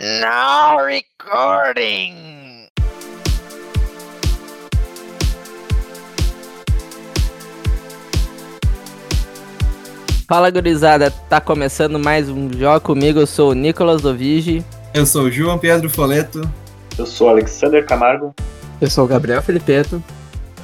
[0.00, 2.14] Now recording!
[10.26, 14.64] Fala gurizada, tá começando mais um Jogo comigo, eu sou o Nicolas Dovigi.
[14.94, 16.40] Eu sou o João Pedro Foleto.
[16.98, 18.34] Eu sou o Alexander Camargo.
[18.80, 20.02] Eu sou o Gabriel Felipeto.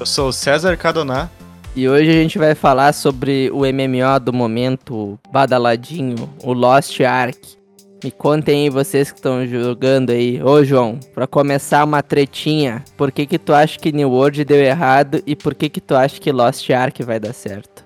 [0.00, 1.29] Eu sou o César Cadoná.
[1.76, 7.58] E hoje a gente vai falar sobre o MMO do momento badaladinho, o Lost Ark.
[8.02, 10.40] Me contem aí vocês que estão jogando aí.
[10.42, 14.59] Ô João, pra começar uma tretinha, por que que tu acha que New World deu
[14.59, 17.84] errado e por que que tu acha que Lost Ark vai dar certo?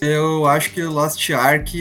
[0.00, 1.72] Eu acho que o Lost Ark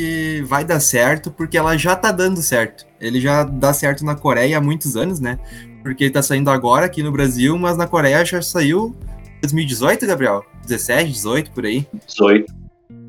[0.43, 2.85] vai dar certo porque ela já tá dando certo.
[2.99, 5.37] Ele já dá certo na Coreia há muitos anos, né?
[5.83, 8.95] Porque ele tá saindo agora aqui no Brasil, mas na Coreia já saiu
[9.41, 10.45] 2018, Gabriel?
[10.65, 11.85] 17, 18, por aí.
[12.07, 12.64] 18.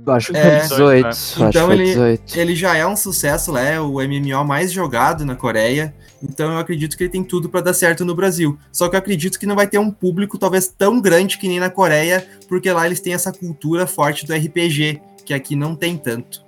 [0.08, 1.02] Acho que É, foi 18.
[1.02, 1.08] né?
[1.10, 2.38] acho que Então ele- 18.
[2.38, 5.94] Ele já é um sucesso lá, é o MMO mais jogado na Coreia.
[6.22, 8.58] Então eu acredito que ele tem tudo pra dar certo no Brasil.
[8.72, 11.60] Só que eu acredito que não vai ter um público talvez tão grande que nem
[11.60, 15.96] na Coreia, porque lá eles têm essa cultura forte do RPG, que aqui não tem
[15.96, 16.40] tanto.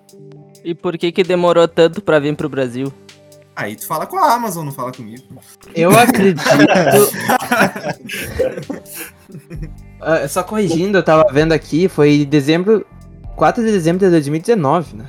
[0.64, 2.92] E por que que demorou tanto pra vir pro Brasil?
[3.54, 5.22] Aí tu fala com a Amazon, não fala comigo.
[5.74, 6.40] Eu acredito.
[10.00, 12.86] Ah, só corrigindo, eu tava vendo aqui, foi dezembro.
[13.38, 15.04] 4 de dezembro de 2019, né?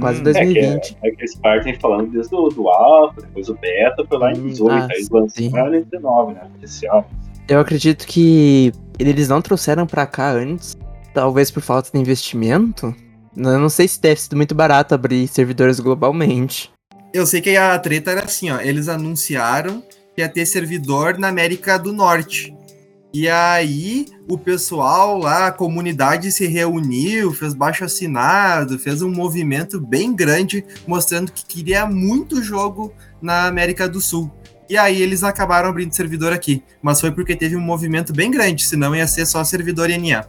[0.00, 0.96] Quase Hum, 2020.
[1.02, 4.38] É que eles partem falando desde o do Alpha, depois o Beta, foi lá em
[4.38, 6.40] Hum, 18, ah, aí lançaram em 19, né?
[6.58, 7.08] Oficial.
[7.48, 10.76] Eu acredito que eles não trouxeram pra cá antes,
[11.14, 12.94] talvez por falta de investimento.
[13.36, 16.70] Eu não sei se deve ser muito barato abrir servidores globalmente.
[17.14, 18.60] Eu sei que a treta era assim, ó.
[18.60, 19.80] Eles anunciaram
[20.14, 22.54] que ia ter servidor na América do Norte.
[23.12, 29.80] E aí o pessoal lá, a comunidade se reuniu, fez baixo assinado, fez um movimento
[29.80, 34.30] bem grande, mostrando que queria muito jogo na América do Sul.
[34.68, 36.62] E aí eles acabaram abrindo servidor aqui.
[36.82, 40.26] Mas foi porque teve um movimento bem grande, senão ia ser só servidor NA.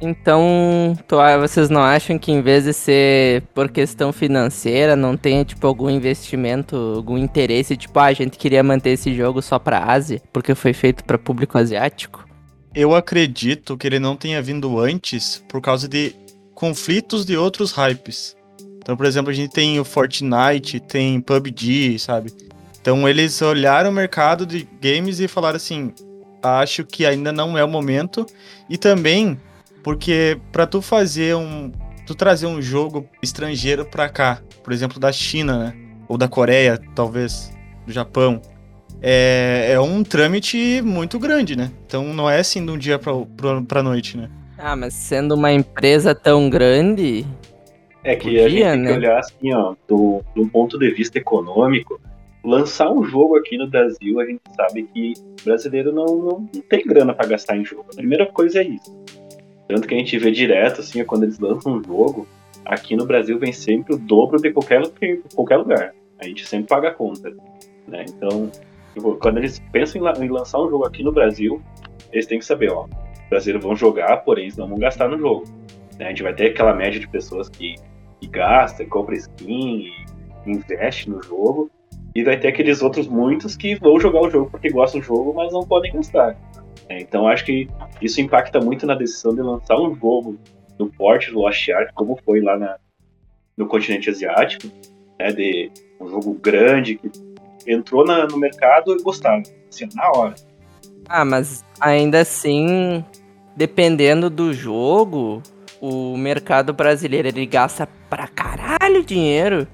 [0.00, 5.16] Então, tu- ah, vocês não acham que em vez de ser por questão financeira, não
[5.16, 9.58] tenha, tipo, algum investimento, algum interesse, tipo, ah, a gente queria manter esse jogo só
[9.58, 12.26] pra Ásia, porque foi feito pra público asiático?
[12.74, 16.14] Eu acredito que ele não tenha vindo antes por causa de
[16.54, 18.36] conflitos de outros hypes.
[18.78, 22.32] Então, por exemplo, a gente tem o Fortnite, tem PUBG, sabe?
[22.80, 25.92] Então eles olharam o mercado de games e falaram assim:
[26.42, 28.24] acho que ainda não é o momento.
[28.70, 29.40] E também
[29.86, 31.70] porque pra tu fazer um.
[32.08, 35.76] Tu trazer um jogo estrangeiro pra cá, por exemplo, da China, né?
[36.08, 38.42] Ou da Coreia, talvez, do Japão.
[39.00, 41.70] É, é um trâmite muito grande, né?
[41.86, 44.28] Então não é assim de um dia pra, pra, pra noite, né?
[44.58, 47.24] Ah, mas sendo uma empresa tão grande,
[48.02, 48.90] É que Podia, a gente tem né?
[48.90, 52.00] que olhar assim, ó, do, de um ponto de vista econômico.
[52.44, 56.62] Lançar um jogo aqui no Brasil, a gente sabe que o brasileiro não, não, não
[56.68, 57.86] tem grana pra gastar em jogo.
[57.92, 58.96] A primeira coisa é isso.
[59.68, 62.26] Tanto que a gente vê direto, assim, quando eles lançam um jogo,
[62.64, 64.82] aqui no Brasil vem sempre o dobro de qualquer,
[65.34, 65.92] qualquer lugar.
[66.20, 67.34] A gente sempre paga a conta.
[67.86, 68.04] Né?
[68.08, 68.50] Então,
[68.94, 71.60] tipo, quando eles pensam em, la- em lançar um jogo aqui no Brasil,
[72.12, 75.18] eles têm que saber, ó, os brasileiros vão jogar, porém eles não vão gastar no
[75.18, 75.44] jogo.
[75.98, 76.06] né?
[76.06, 77.74] A gente vai ter aquela média de pessoas que,
[78.20, 79.90] que gasta, compra skin
[80.46, 81.70] investe no jogo.
[82.14, 85.34] E vai ter aqueles outros muitos que vão jogar o jogo porque gostam do jogo,
[85.34, 86.34] mas não podem gastar.
[86.88, 87.00] Né?
[87.00, 87.68] Então acho que
[88.00, 90.38] isso impacta muito na decisão de lançar um jogo
[90.78, 92.76] no porte do Lost Ark, como foi lá na,
[93.56, 94.68] no continente asiático,
[95.18, 95.70] né, de
[96.00, 97.10] um jogo grande que
[97.66, 100.34] entrou na- no mercado e gostaram, assim, na hora.
[101.08, 103.02] Ah, mas ainda assim,
[103.56, 105.42] dependendo do jogo,
[105.80, 109.66] o mercado brasileiro ele gasta pra caralho dinheiro.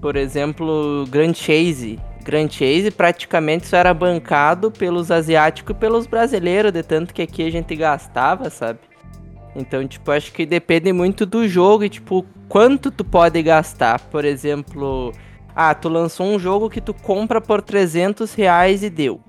[0.00, 1.98] Por exemplo, Grand Chase.
[2.24, 7.46] Grand Chase praticamente só era bancado pelos asiáticos e pelos brasileiros, de tanto que aqui
[7.46, 8.78] a gente gastava, sabe?
[9.56, 13.98] Então, tipo, acho que depende muito do jogo e, tipo, quanto tu pode gastar.
[13.98, 15.12] Por exemplo,
[15.54, 19.20] ah, tu lançou um jogo que tu compra por 300 reais e deu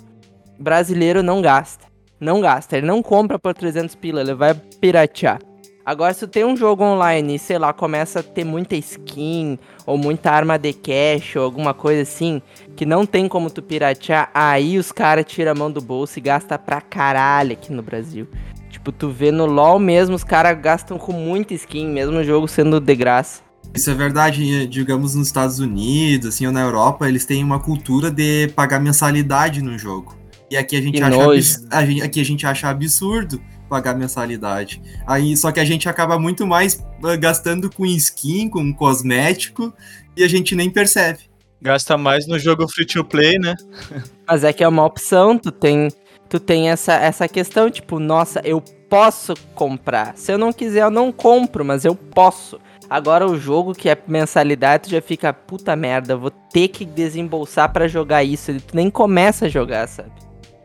[0.61, 1.85] brasileiro não gasta.
[2.19, 5.39] Não gasta, ele não compra por 300 pila, ele vai piratear.
[5.83, 9.57] Agora, se tu tem um jogo online e, sei lá, começa a ter muita skin,
[9.85, 12.41] ou muita arma de cash, ou alguma coisa assim,
[12.75, 16.21] que não tem como tu piratear, aí os caras tiram a mão do bolso e
[16.21, 18.27] gastam pra caralho aqui no Brasil.
[18.69, 22.47] Tipo, tu vê no LoL mesmo, os caras gastam com muita skin, mesmo o jogo
[22.47, 23.41] sendo de graça.
[23.73, 28.11] Isso é verdade, digamos nos Estados Unidos, assim, ou na Europa, eles têm uma cultura
[28.11, 30.15] de pagar mensalidade no jogo.
[30.49, 33.95] E aqui a gente, Que acha, abs- a gente, aqui a gente acha absurdo pagar
[33.95, 34.81] mensalidade.
[35.07, 39.73] Aí, só que a gente acaba muito mais ah, gastando com skin, com cosmético,
[40.17, 41.19] e a gente nem percebe.
[41.61, 43.55] Gasta mais no jogo free to play, né?
[44.27, 45.87] Mas é que é uma opção, tu tem,
[46.27, 48.59] tu tem essa, essa questão, tipo, nossa, eu
[48.89, 50.17] posso comprar.
[50.17, 52.59] Se eu não quiser, eu não compro, mas eu posso.
[52.89, 56.83] Agora o jogo que é mensalidade, tu já fica, puta merda, eu vou ter que
[56.83, 58.53] desembolsar pra jogar isso.
[58.59, 60.11] Tu nem começa a jogar, sabe?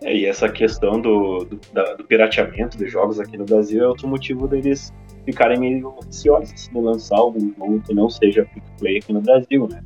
[0.03, 3.89] É, e essa questão do, do, da- do pirateamento dos jogos aqui no Brasil é
[3.89, 4.93] outro motivo deles
[5.25, 9.21] ficarem meio ansiosos de lançar algum jogo que não seja free to play aqui no
[9.21, 9.83] Brasil, né?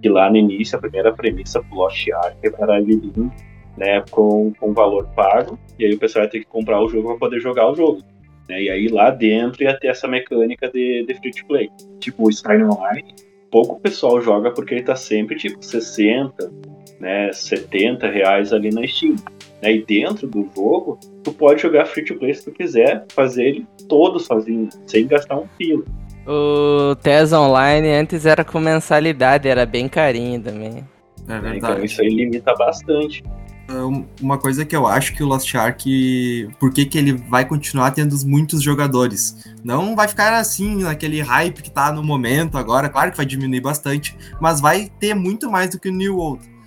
[0.00, 3.30] Que lá no início, a primeira premissa pro Lost Ark era ele vir
[3.76, 7.08] né, com, com valor pago, e aí o pessoal ia ter que comprar o jogo
[7.08, 8.02] para poder jogar o jogo.
[8.48, 8.62] Né?
[8.62, 11.70] E aí lá dentro ia ter essa mecânica de, de free to play.
[12.00, 13.14] Tipo, o Skyrim Online,
[13.50, 16.52] pouco pessoal joga porque ele tá sempre tipo 60,
[17.00, 19.16] né, 70 reais ali na Steam.
[19.62, 19.76] Né?
[19.76, 23.66] E dentro do jogo, tu pode jogar free to play se tu quiser, fazer ele
[23.88, 25.84] todo sozinho, sem gastar um pila.
[26.26, 30.84] O TES Online antes era com mensalidade, era bem carinho também.
[31.26, 31.40] É né?
[31.40, 31.56] verdade.
[31.58, 33.22] Então isso aí limita bastante.
[33.70, 37.44] Um- Uma coisa que eu acho que o Lost Ark, por que, que ele vai
[37.46, 39.44] continuar tendo muitos jogadores?
[39.62, 43.60] Não vai ficar assim, naquele hype que tá no momento agora, claro que vai diminuir
[43.60, 46.57] bastante, mas vai ter muito mais do que o New World.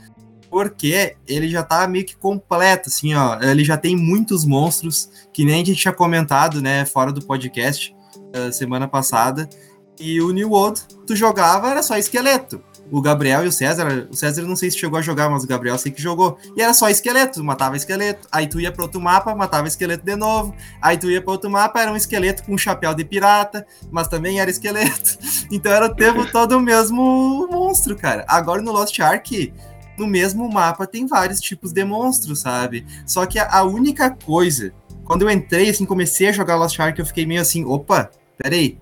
[0.51, 3.39] Porque ele já tá meio que completo, assim, ó.
[3.42, 7.95] Ele já tem muitos monstros, que nem a gente tinha comentado, né, fora do podcast,
[8.33, 9.50] eh, semana passada.
[9.98, 12.62] E o New World, tu jogava, era só esqueleto
[12.92, 15.48] o Gabriel e o César, o César não sei se chegou a jogar, mas o
[15.48, 16.38] Gabriel sei que jogou.
[16.57, 18.27] E era só esqueleto, matava esqueleto.
[18.30, 20.53] Aí tu ia pra outro mapa, matava esqueleto de novo.
[20.81, 24.09] Aí tu ia pra outro mapa, era um esqueleto com um chapéu de pirata, mas
[24.09, 25.18] também era esqueleto.
[25.51, 28.24] Então era o tempo todo o mesmo monstro, cara.
[28.25, 29.53] Agora no Lost Ark,
[30.01, 32.86] no mesmo mapa tem vários tipos de monstros, sabe?
[33.06, 34.74] Só que a, a única coisa,
[35.06, 38.80] quando eu entrei, assim, comecei a jogar Lost Ark, eu fiquei meio assim, opa, peraí.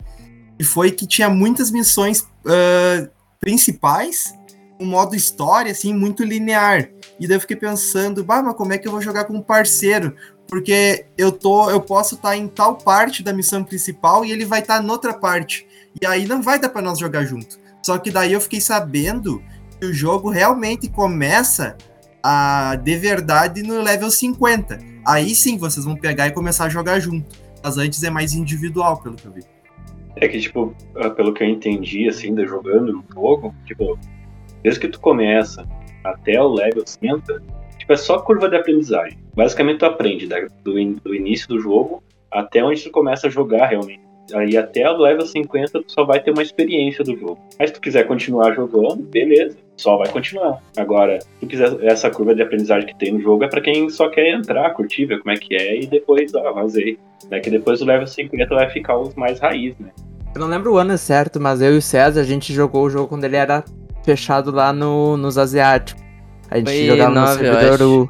[0.57, 4.33] E foi que tinha muitas missões ah, principais,
[4.80, 6.89] um modo história, assim, muito linear.
[7.19, 9.42] E daí eu fiquei pensando, bah, mas como é que eu vou jogar com um
[9.42, 10.16] parceiro?
[10.48, 14.62] Porque eu tô, eu posso estar em tal parte da missão principal e ele vai
[14.62, 15.68] estar noutra parte.
[16.01, 17.60] E aí não vai dar pra nós jogar junto.
[17.83, 19.44] Só que daí eu fiquei sabendo
[19.79, 21.77] que o jogo realmente começa
[22.23, 24.77] a de verdade no level 50.
[25.07, 27.25] Aí sim vocês vão pegar e começar a jogar junto.
[27.63, 29.41] Mas antes é mais individual, pelo que eu vi.
[30.17, 33.97] É que, tipo, ah, pelo que eu entendi, assim, de jogando no jogo, tipo,
[34.61, 35.65] desde que tu começa
[36.03, 37.41] até o level 60,
[37.77, 39.17] tipo, é só curva de aprendizagem.
[39.35, 43.29] Basicamente, tu aprende da- do, in- do início do jogo até onde tu começa a
[43.29, 44.01] jogar realmente.
[44.33, 47.39] Aí até o level 50 tu só vai ter uma experiência do jogo.
[47.57, 50.61] Mas se tu quiser continuar jogando, beleza, só vai continuar.
[50.77, 53.89] Agora, se tu quiser essa curva de aprendizagem que tem no jogo é pra quem
[53.89, 56.97] só quer entrar, curtir, ver como é que é e depois, ah, vazei.
[57.29, 57.39] Né?
[57.39, 59.89] Que depois do level 50 vai ficar os mais raiz, né?
[60.35, 62.89] Eu não lembro o ano certo, mas eu e o César, a gente jogou o
[62.89, 63.63] jogo quando ele era
[64.03, 66.03] fechado lá no, nos asiáticos.
[66.49, 68.09] A gente Foi jogava no servidor do...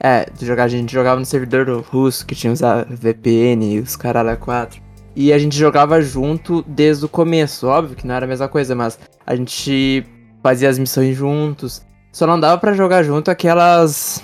[0.00, 3.78] É, de jogar, a gente jogava no servidor do russo, que tinha os VPN e
[3.78, 4.83] os caralho 4.
[5.16, 8.74] E a gente jogava junto desde o começo, óbvio que não era a mesma coisa,
[8.74, 10.04] mas a gente
[10.42, 11.82] fazia as missões juntos.
[12.12, 14.22] Só não dava pra jogar junto aquelas...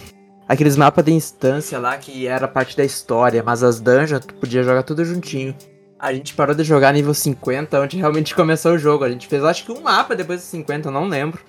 [0.48, 4.64] Aqueles mapas de instância lá que era parte da história, mas as dungeons tu podia
[4.64, 5.54] jogar tudo juntinho.
[5.96, 9.04] A gente parou de jogar nível 50, onde realmente começou o jogo.
[9.04, 11.40] A gente fez acho que um mapa depois dos 50, eu não lembro.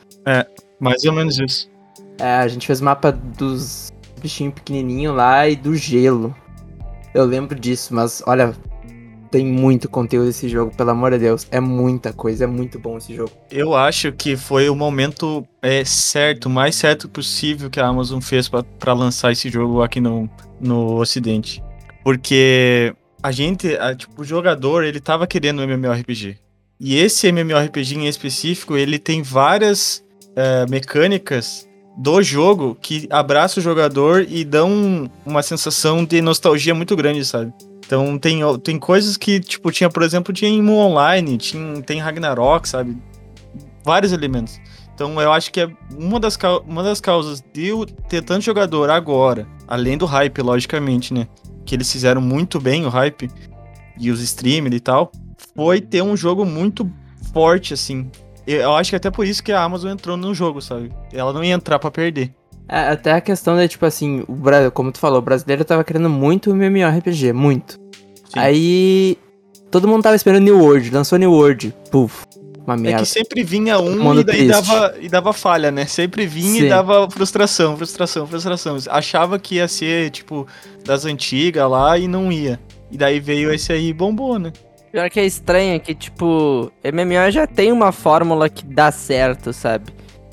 [0.79, 1.67] Mais ou menos isso.
[2.19, 6.35] É, a gente fez mapa dos bichinhos pequenininhos lá e do gelo.
[7.13, 8.53] Eu lembro disso, mas olha,
[9.31, 11.47] tem muito conteúdo esse jogo, pelo amor de Deus.
[11.49, 13.31] É muita coisa, é muito bom esse jogo.
[13.49, 18.49] Eu acho que foi o momento é, certo, mais certo possível que a Amazon fez
[18.77, 21.63] pra lançar esse jogo aqui no, no Ocidente.
[22.03, 26.37] Porque a gente, a- tipo, o jogador, ele tava querendo um MMORPG.
[26.79, 30.03] E esse MMORPG em específico, ele tem várias
[30.35, 36.95] é, mecânicas do jogo que abraçam o jogador e dão uma sensação de nostalgia muito
[36.95, 37.53] grande, sabe?
[37.91, 42.65] Então tem, tem coisas que, tipo, tinha, por exemplo, tinha em Online, tinha, tem Ragnarok,
[42.69, 42.97] sabe?
[43.83, 44.57] Vários elementos.
[44.95, 45.69] Então eu acho que é
[45.99, 51.13] uma das, uma das causas de eu ter tanto jogador agora, além do hype, logicamente,
[51.13, 51.27] né?
[51.65, 53.29] Que eles fizeram muito bem o hype
[53.99, 55.11] e os streamers e tal,
[55.53, 56.89] foi ter um jogo muito
[57.33, 58.09] forte, assim.
[58.47, 60.93] Eu- acho que até por isso que a Amazon entrou no jogo, sabe?
[61.11, 62.33] Ela não ia entrar pra perder.
[62.69, 66.09] É, até a questão de, tipo assim, o como tu falou, o brasileiro tava querendo
[66.09, 67.80] muito MMORPG, muito.
[68.33, 68.39] Sim.
[68.39, 69.17] Aí
[69.69, 72.25] todo mundo tava esperando New World, lançou New World, puf,
[72.65, 72.99] uma É merda.
[72.99, 75.85] que sempre vinha um e daí dava, e dava falha, né?
[75.85, 76.65] Sempre vinha Sim.
[76.65, 78.77] e dava frustração, frustração, frustração.
[78.89, 80.47] Achava que ia ser, tipo,
[80.85, 82.59] das antigas lá e não ia.
[82.89, 84.51] E daí veio esse aí e bombou, né?
[84.91, 89.91] Pior que é estranho que, tipo, MMO já tem uma fórmula que dá certo, sabe?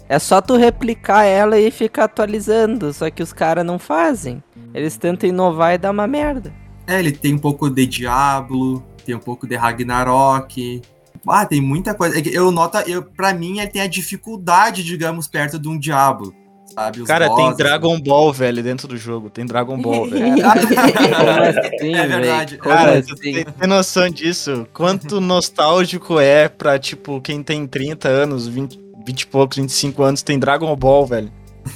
[0.08, 4.42] É só tu replicar ela e ficar atualizando, só que os caras não fazem.
[4.74, 6.52] Eles tentam inovar e dá uma merda.
[6.88, 10.80] É, ele tem um pouco de Diablo, tem um pouco de Ragnarok.
[11.28, 12.18] Ah, tem muita coisa.
[12.18, 16.35] É Eu noto, eu, pra mim, ele tem a dificuldade, digamos, perto de um Diablo.
[16.75, 17.00] Sabe?
[17.02, 17.59] Os Cara, tem bosses.
[17.59, 19.28] Dragon Ball, velho, dentro do jogo.
[19.28, 20.35] Tem Dragon Ball, velho.
[20.37, 22.57] Como assim, É verdade.
[22.59, 23.14] Como Cara, assim?
[23.16, 24.66] tem, tem noção disso?
[24.73, 30.23] Quanto nostálgico é pra, tipo, quem tem 30 anos, 20, 20 e poucos, 25 anos,
[30.23, 31.33] tem Dragon Ball, velho.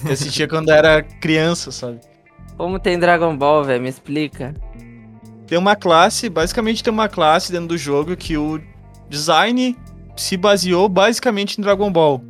[0.06, 2.00] Eu assistia quando era criança, sabe?
[2.56, 3.82] Como tem Dragon Ball, velho?
[3.82, 4.54] Me explica.
[5.52, 8.58] Tem uma classe, basicamente tem uma classe dentro do jogo que o
[9.10, 9.76] design
[10.16, 12.22] se baseou basicamente em Dragon Ball.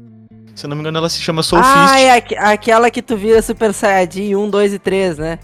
[0.56, 2.04] Se eu não me engano, ela se chama Soul ah, Fist.
[2.04, 5.38] é aqu- aquela que tu vira Super Saiyajin 1, 2 e 3, né?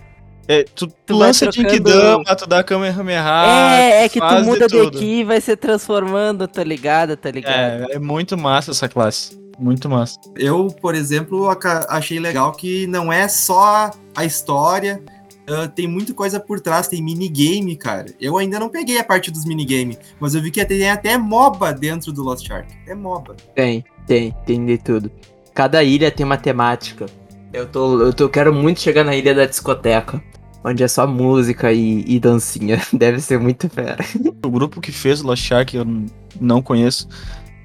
[0.48, 3.78] É, tu, tu lança trocando- Jinkidama, tu dá Kamehameha.
[3.78, 7.30] é, é que tu Ah, muda de, aqui e vai se transformando, tá ligado, tá
[7.30, 7.54] ligado?
[7.54, 9.38] É, é muito massa essa classe.
[9.56, 10.18] Muito massa.
[10.36, 11.48] Eu, por exemplo,
[11.88, 15.00] achei legal que não é só a história,
[15.48, 18.06] ah, tem muita coisa por trás, tem minigame, cara.
[18.20, 21.72] Eu ainda não peguei a parte dos minigame, mas eu vi que tem até MOBA
[21.72, 22.68] dentro do Lost Ark.
[22.86, 23.36] É MOBA.
[23.54, 25.10] Tem, tem, tem de tudo.
[25.54, 27.06] Cada ilha tem uma temática.
[27.52, 30.22] Eu tô, eu tô, quero muito chegar na ilha da discoteca,
[30.62, 32.80] onde é só música e, e dancinha.
[32.92, 34.04] Deve ser muito fera.
[34.44, 35.86] O grupo que fez o Lost Ark eu
[36.38, 37.08] não conheço,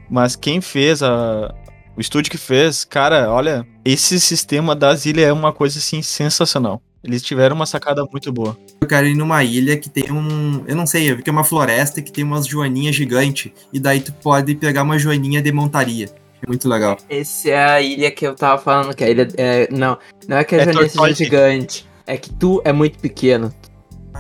[0.09, 1.53] mas quem fez a
[1.95, 6.81] o estúdio que fez, cara, olha, esse sistema das ilhas é uma coisa assim sensacional.
[7.03, 8.57] Eles tiveram uma sacada muito boa.
[8.79, 10.63] Eu quero ir numa ilha que tem um.
[10.65, 13.51] Eu não sei, eu vi que é uma floresta que tem umas joaninhas gigantes.
[13.73, 16.05] E daí tu pode pegar uma joaninha de montaria.
[16.41, 16.97] É muito legal.
[17.09, 19.27] Essa é a ilha que eu tava falando, que a ilha.
[19.37, 21.85] É, não, não é que a É Joanessa seja gigante.
[22.07, 23.53] É que tu é muito pequeno.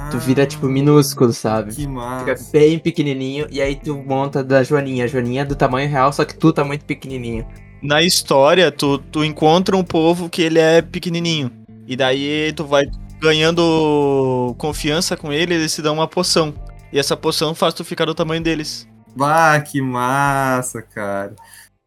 [0.09, 1.69] Tu vira, tipo, minúsculo, sabe?
[1.69, 2.49] Que Fica massa.
[2.51, 5.05] bem pequenininho e aí tu monta da Joaninha.
[5.05, 7.45] A Joaninha é do tamanho real, só que tu tá muito pequenininho.
[7.81, 11.51] Na história, tu, tu encontra um povo que ele é pequenininho.
[11.87, 12.85] E daí tu vai
[13.19, 16.53] ganhando confiança com ele, eles te dão uma poção.
[16.91, 18.87] E essa poção faz tu ficar do tamanho deles.
[19.15, 21.35] Bah, que massa, cara.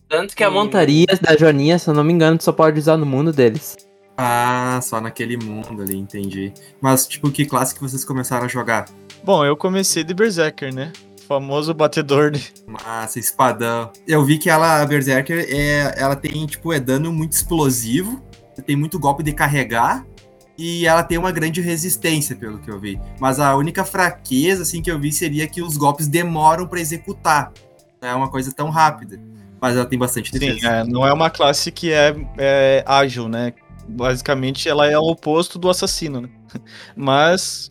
[0.08, 0.52] Tanto que a Hum.
[0.54, 3.76] montaria da Joaninha, se eu não me engano, tu só pode usar no mundo deles.
[4.16, 6.52] Ah, só naquele mundo ali, entendi.
[6.80, 8.86] Mas, tipo, que classe que vocês começaram a jogar?
[9.22, 10.92] Bom, eu comecei de Berserker, né?
[11.28, 12.52] Famoso batedor de.
[12.66, 13.90] Massa, espadão.
[14.06, 18.22] Eu vi que ela, a Berserker, é, ela tem, tipo, é dano muito explosivo,
[18.66, 20.04] tem muito golpe de carregar,
[20.58, 22.98] e ela tem uma grande resistência, pelo que eu vi.
[23.20, 27.52] Mas a única fraqueza, assim, que eu vi seria que os golpes demoram pra executar.
[28.00, 29.20] Não é uma coisa tão rápida.
[29.60, 30.68] Mas ela tem bastante Sim, defesa.
[30.68, 33.52] é, não é uma classe que é, é ágil, né?
[33.88, 36.28] Basicamente, ela é o oposto do assassino, né?
[36.96, 37.70] Mas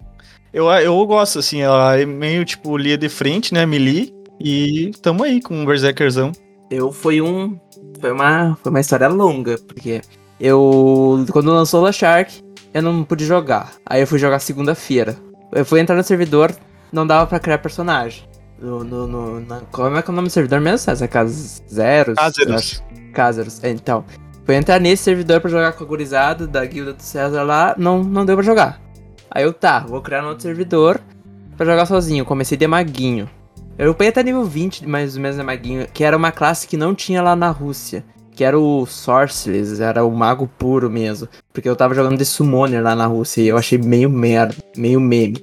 [0.53, 3.65] eu, eu gosto, assim, ela é meio tipo linha de frente, né?
[3.65, 4.13] Melee.
[4.39, 6.31] E tamo aí com um Berserkerzão.
[6.69, 7.59] Eu foi um.
[7.99, 10.01] Foi uma, foi uma história longa, porque
[10.39, 11.25] eu.
[11.31, 13.73] Quando lançou o Shark, eu não pude jogar.
[13.85, 15.15] Aí eu fui jogar segunda-feira.
[15.51, 16.53] Eu fui entrar no servidor,
[16.91, 18.23] não dava pra criar personagem.
[18.59, 21.07] No, no, no- na- como é que é o nome do servidor mesmo, César?
[21.07, 22.15] Cas Zeros?
[22.15, 22.83] Caseros.
[23.13, 23.63] Caseros.
[23.63, 24.03] É, Então,
[24.45, 28.03] fui entrar nesse servidor pra jogar com a gurizada da guilda do César lá, não,
[28.03, 28.81] não deu pra jogar.
[29.29, 30.99] Aí eu, tá, vou criar um outro servidor
[31.57, 32.23] pra jogar sozinho.
[32.25, 33.29] Comecei de maguinho.
[33.77, 36.77] Eu upei até nível 20, mais ou menos de maguinho, que era uma classe que
[36.77, 38.05] não tinha lá na Rússia.
[38.35, 41.27] Que era o Sorceress, era o mago puro mesmo.
[41.53, 44.99] Porque eu tava jogando de Summoner lá na Rússia e eu achei meio merda, meio
[44.99, 45.41] meme.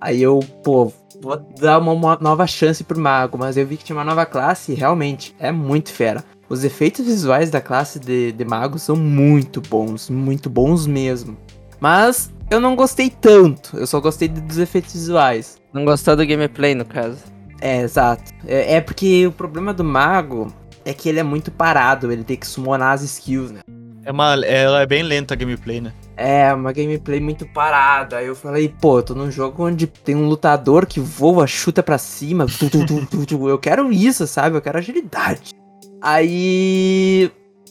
[0.00, 3.96] Aí eu, pô, vou dar uma, nova chance pro mago, mas eu vi que tinha
[3.96, 6.24] uma nova classe e realmente é muito fera.
[6.48, 11.36] Os efeitos visuais da classe de, de mago são muito bons, muito bons mesmo.
[11.78, 15.58] Mas eu não gostei tanto, eu só gostei dos efeitos visuais.
[15.72, 17.18] Não gostou do gameplay, no caso.
[17.60, 18.32] É, exato.
[18.46, 20.52] É, é porque o problema do mago
[20.84, 23.60] é que ele é muito parado, ele tem que summonar as skills, né?
[24.04, 25.92] É uma, ela é bem lenta a gameplay, né?
[26.16, 28.16] É, uma gameplay muito parada.
[28.16, 31.98] Aí eu falei, pô, tô num jogo onde tem um lutador que voa, chuta pra
[31.98, 32.46] cima.
[32.46, 33.48] tu, tu, tu.
[33.48, 34.56] Eu quero isso, sabe?
[34.56, 35.54] Eu quero agilidade.
[36.00, 37.30] Aí.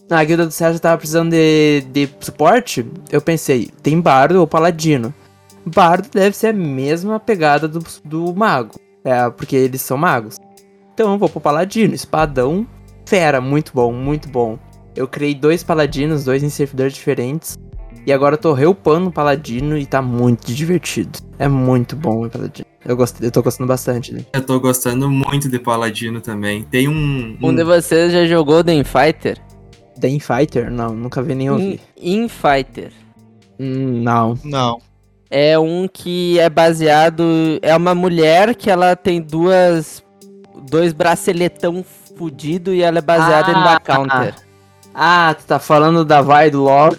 [0.10, 2.86] A guilda do César tava precisando de, de suporte.
[3.12, 5.14] Eu pensei, tem bardo ou paladino?
[5.66, 8.80] Bardo deve ser a mesma pegada do, do mago.
[9.04, 10.38] É, porque eles são magos.
[10.94, 11.94] Então eu vou pro paladino.
[11.94, 12.66] Espadão,
[13.10, 14.60] fera, muito bom, muito bom.
[14.96, 17.58] Eu criei dois paladinos, dois em servidores diferentes.
[18.06, 21.18] E agora eu tô reupando o Paladino e tá muito divertido.
[21.40, 22.68] É muito bom o Paladino.
[22.86, 24.28] Eu, gostei, eu tô gostando bastante dele.
[24.32, 26.64] Eu tô gostando muito de Paladino também.
[26.64, 27.36] Tem um.
[27.42, 29.38] Um de vocês já jogou The Infighter?
[30.00, 30.72] The Infighter?
[30.72, 31.80] Não, nunca vi nem In, ouvi.
[32.00, 32.92] Infighter.
[33.60, 34.38] Hum, não.
[34.44, 34.80] Não.
[35.30, 37.24] É um que é baseado.
[37.62, 40.04] É uma mulher que ela tem duas.
[40.70, 41.84] Dois braceletão
[42.18, 44.36] fudido e ela é baseada em Ah, da Counter.
[44.94, 46.96] Ah, tu tá falando da vai do LoL.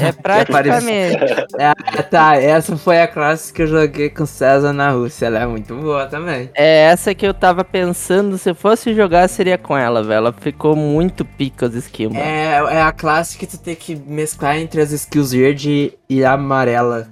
[0.00, 1.18] É praticamente.
[1.58, 5.26] É, tá, essa foi a classe que eu joguei com César na Rússia.
[5.26, 6.50] Ela é muito boa também.
[6.54, 10.14] É essa que eu tava pensando, se fosse jogar, seria com ela, velho.
[10.14, 12.16] Ela ficou muito pica os skills.
[12.16, 17.08] É, é a classe que tu tem que mesclar entre as skills verde e amarela.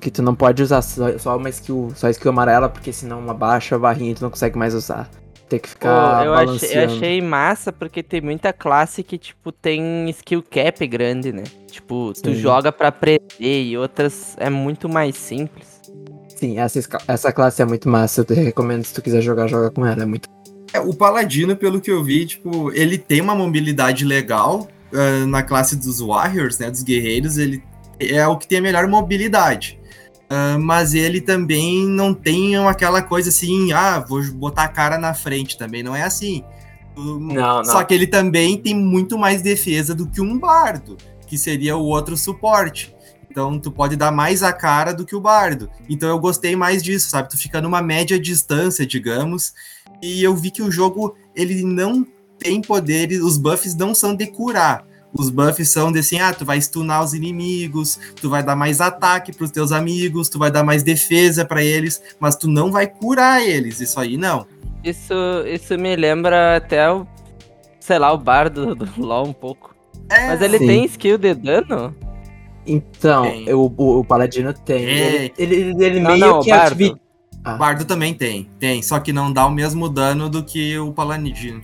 [0.00, 3.32] Que tu não pode usar só, só uma skill, só skill amarela, porque senão uma
[3.34, 5.08] baixa a barrinha e tu não consegue mais usar.
[5.48, 6.92] Tem que Pô, ficar eu, achei, balanceando.
[6.92, 11.44] eu achei massa porque tem muita classe que, tipo, tem skill cap grande, né?
[11.70, 12.36] Tipo, tu Sim.
[12.36, 15.82] joga pra aprender e outras é muito mais simples.
[16.36, 18.22] Sim, essa, essa classe é muito massa.
[18.22, 20.02] Eu te recomendo se tu quiser jogar, joga com ela.
[20.02, 20.28] É muito.
[20.72, 25.42] É, o Paladino, pelo que eu vi, tipo, ele tem uma mobilidade legal ah, na
[25.42, 26.70] classe dos Warriors, né?
[26.70, 27.62] Dos guerreiros, ele
[28.00, 29.78] é o que tem a melhor mobilidade.
[30.28, 35.14] Ah, mas ele também não tem aquela coisa assim, ah, vou botar a cara na
[35.14, 36.42] frente também, não é assim.
[36.96, 37.64] Não, não.
[37.64, 41.84] Só que ele também tem muito mais defesa do que um bardo, que seria o
[41.84, 42.94] outro suporte.
[43.28, 45.68] Então tu pode dar mais a cara do que o bardo.
[45.88, 47.28] Então eu gostei mais disso, sabe?
[47.28, 49.52] Tu fica numa média distância, digamos,
[50.00, 52.06] e eu vi que o jogo ele não
[52.38, 54.86] tem poderes, os buffs não são de curar.
[55.16, 58.80] Os buffs são de assim, ah, tu vai stunar os inimigos, tu vai dar mais
[58.80, 62.86] ataque pros teus amigos, tu vai dar mais defesa pra eles, mas tu não vai
[62.88, 63.80] curar eles.
[63.80, 64.44] Isso aí não.
[64.82, 65.14] Isso,
[65.46, 67.06] isso me lembra até o,
[67.78, 69.72] sei lá, o bardo do LoL um pouco.
[70.10, 70.66] É, Mas ele Sim.
[70.66, 71.94] tem skill de dano?
[72.66, 74.84] Então, eu- o, o Paladino tem.
[74.84, 75.30] É.
[75.38, 76.72] Ele, ele, ele Não, meio não, que Bardo.
[76.84, 76.96] ative-
[77.58, 81.62] Bardo também tem, tem, só que não dá o mesmo dano do que o Paladino.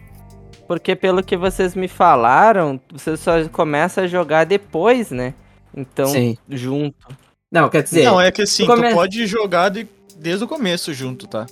[0.70, 5.34] Porque pelo que vocês me falaram, você só começa a jogar depois, né?
[5.76, 6.38] Então, Sim.
[6.48, 7.08] junto.
[7.50, 8.04] Não, quer dizer.
[8.04, 11.44] Não, é que assim, Tu come- tu pode jogar de- desde o começo junto, tá?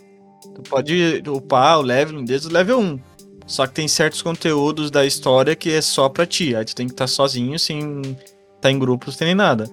[0.55, 3.01] Tu pode upar o level desde o level 1.
[3.45, 6.55] Só que tem certos conteúdos da história que é só pra ti.
[6.55, 8.01] Aí tu tem que estar sozinho, sem
[8.55, 9.69] estar em grupos, sem nem nada.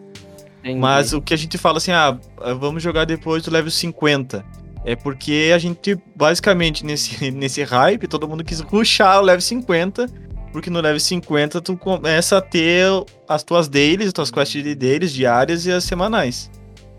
[0.61, 0.79] Entendi.
[0.79, 2.17] Mas o que a gente fala assim, ah,
[2.59, 4.43] vamos jogar depois do level 50.
[4.85, 10.25] É porque a gente, basicamente, nesse, nesse hype, todo mundo quis rushar o level 50.
[10.51, 12.87] Porque no level 50 tu começa a ter
[13.27, 16.49] as tuas dailies, as tuas quests de dailies diárias e as semanais.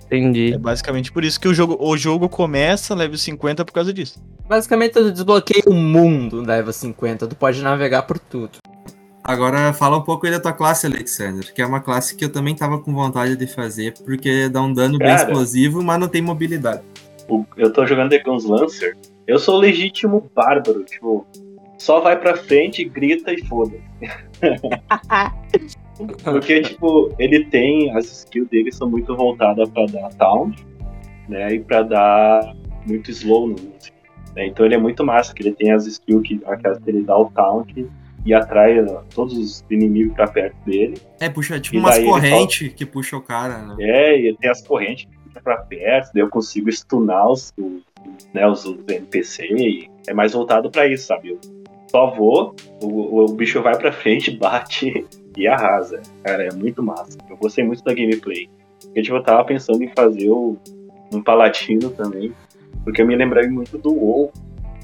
[0.04, 0.52] Entendi.
[0.52, 4.22] É basicamente por isso que o jogo, o jogo começa level 50 por causa disso.
[4.46, 7.26] Basicamente, tu desbloqueia o mundo no level 50.
[7.26, 8.58] Tu pode navegar por tudo.
[9.24, 12.30] Agora fala um pouco aí da tua classe, Alexander, que é uma classe que eu
[12.30, 15.22] também tava com vontade de fazer, porque dá um dano bem Cara.
[15.22, 16.82] explosivo, mas não tem mobilidade.
[17.28, 21.26] O- eu tô jogando The Guns Lancer, eu sou o legítimo bárbaro, tipo,
[21.78, 23.76] só vai pra frente, grita e foda.
[26.22, 30.56] Porque, tipo, ele tem, as skills dele são muito voltadas pra dar taunt,
[31.28, 32.54] né, e pra dar
[32.86, 33.96] muito slow no músico.
[34.34, 34.46] né?
[34.46, 37.16] Então ele é muito massa, que ele tem as skills que, aquelas que ele dá
[37.18, 37.86] o taunt
[38.24, 40.98] e atrai ó, todos os inimigos pra perto dele.
[41.18, 43.76] É, puxa, tipo E umas correntes que puxa o cara, né?
[43.80, 45.08] É, e ele tem as correntes
[45.46, 47.82] pra perto, daí eu consigo stunar os, os,
[48.34, 51.28] né, os, os NPC e é mais voltado pra isso, sabe?
[51.30, 51.38] Eu
[51.88, 55.06] só vou, o, o bicho vai pra frente, bate
[55.36, 56.02] e arrasa.
[56.24, 57.16] Cara, é muito massa.
[57.30, 58.50] Eu gostei muito da gameplay.
[58.82, 60.56] Porque, tipo, eu tava pensando em fazer o,
[61.14, 62.32] um paladino também,
[62.82, 64.32] porque eu me lembrei muito do WoW.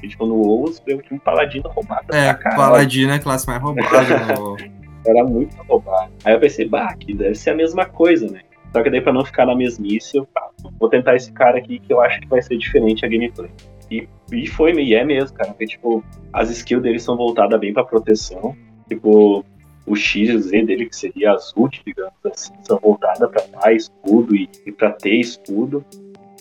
[0.00, 2.56] E, tipo, no WoW eu tinha um paladino roubado É, caralho.
[2.62, 3.88] Paladino é a classe mais roubada.
[4.38, 4.56] no-
[5.04, 6.12] Era muito roubado.
[6.24, 8.42] Aí eu pensei, bah, que deve ser a mesma coisa, né?
[8.72, 10.48] Só que daí pra não ficar na mesmice, eu pá,
[10.80, 13.50] vou tentar esse cara aqui que eu acho que vai ser diferente a gameplay.
[13.90, 15.50] E, e foi, e é mesmo, cara.
[15.50, 18.56] Porque, tipo, as skills dele são voltadas bem pra proteção.
[18.88, 19.44] Tipo,
[19.86, 24.34] o X Z dele, que seria as ult, digamos assim, são voltadas pra dar escudo
[24.34, 25.84] e, e pra ter escudo.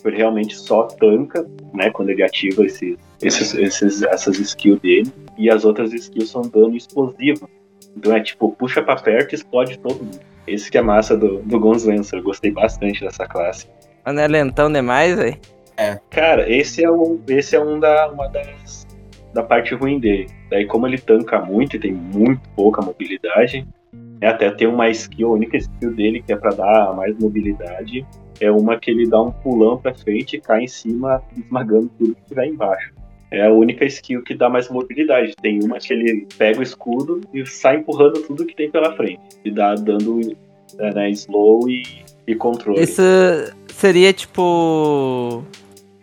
[0.05, 5.11] Ele realmente só tanca, né, quando ele ativa esses, esses, esses, essas skills dele.
[5.37, 7.49] E as outras skills são dano explosivo.
[7.95, 10.30] Então é tipo, puxa pra perto e explode todo mundo.
[10.47, 12.19] Esse que é a massa do, do Lancer.
[12.19, 13.67] Eu gostei bastante dessa classe.
[14.03, 15.37] Mas não é lentão demais, velho?
[16.09, 18.85] Cara, esse é um, esse é um da, uma das
[19.33, 20.27] da parte ruim dele.
[20.49, 23.65] Daí como ele tanca muito e tem muito pouca mobilidade,
[24.19, 28.05] é até tem uma skill, a única skill dele que é pra dar mais mobilidade,
[28.39, 32.15] é uma que ele dá um pulão pra frente e cai em cima, esmagando tudo
[32.15, 32.93] que tiver embaixo.
[33.31, 35.33] É a única skill que dá mais mobilidade.
[35.41, 39.21] Tem uma que ele pega o escudo e sai empurrando tudo que tem pela frente.
[39.45, 40.19] E dá dando
[40.77, 41.83] é, né, slow e,
[42.27, 42.81] e controle.
[42.81, 43.01] Isso
[43.69, 45.43] seria tipo.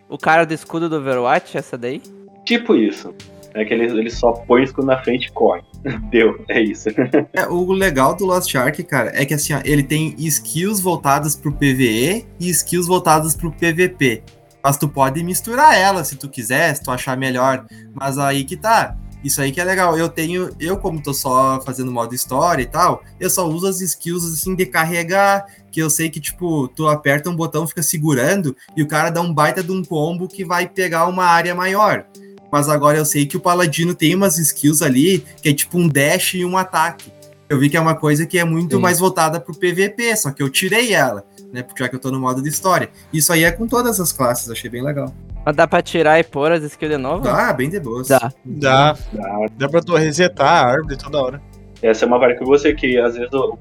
[0.09, 2.01] O cara do escudo do Overwatch, essa daí?
[2.47, 3.14] Tipo isso.
[3.55, 5.62] É que ele, ele só põe o escudo na frente e corre.
[6.11, 6.88] Deu, é isso.
[7.33, 11.37] É, o legal do Lost Ark, cara, é que assim, ó, ele tem skills voltadas
[11.37, 14.23] pro PVE e skills voltadas pro PVP.
[14.62, 17.66] Mas tu pode misturar elas se tu quiser, se tu achar melhor.
[17.94, 18.97] Mas aí que tá.
[19.23, 19.99] Isso aí que é legal.
[19.99, 23.81] Eu tenho, eu como tô só fazendo modo história e tal, eu só uso as
[23.81, 28.57] skills assim de carregar, que eu sei que tipo, tu aperta um botão, fica segurando
[28.77, 32.05] e o cara dá um baita de um combo que vai pegar uma área maior.
[32.51, 35.88] Mas agora eu sei que o paladino tem umas skills ali que é tipo um
[35.88, 37.12] dash e um ataque.
[37.48, 38.82] Eu vi que é uma coisa que é muito Sim.
[38.82, 41.62] mais voltada pro PVP, só que eu tirei ela, né?
[41.62, 42.90] Porque já que eu tô no modo de história.
[43.12, 45.12] Isso aí é com todas as classes, achei bem legal.
[45.46, 47.26] Mas dá pra tirar e pôr as skills de novo?
[47.26, 48.08] Ah, bem de boas.
[48.08, 48.30] Dá.
[48.44, 49.46] Dá, Tá?
[49.56, 51.42] dá pra tu resetar a árvore toda hora.
[51.80, 53.56] Essa é uma parte que você que às vezes o-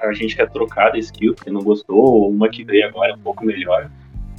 [0.00, 3.12] a, a gente quer trocar de skill porque não gostou, ou uma que veio agora
[3.12, 3.88] é um pouco melhor.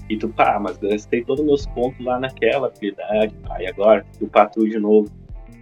[0.10, 4.06] E tu, pá, mas gastei todos os meus pontos lá naquela habilidade, pá, e agora
[4.20, 5.10] que upar tudo de novo.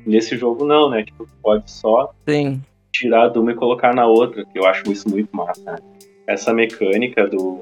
[0.06, 1.04] Nesse jogo não, né?
[1.04, 2.60] Tipo, tu pode só Sim.
[3.00, 5.62] Tirar de uma e colocar na outra, que eu acho isso muito massa.
[5.64, 5.78] né?
[6.28, 7.60] Essa mecânica do,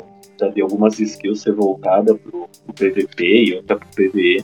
[0.53, 4.43] de algumas skills ser voltada pro, pro PVP e outra pro PVE.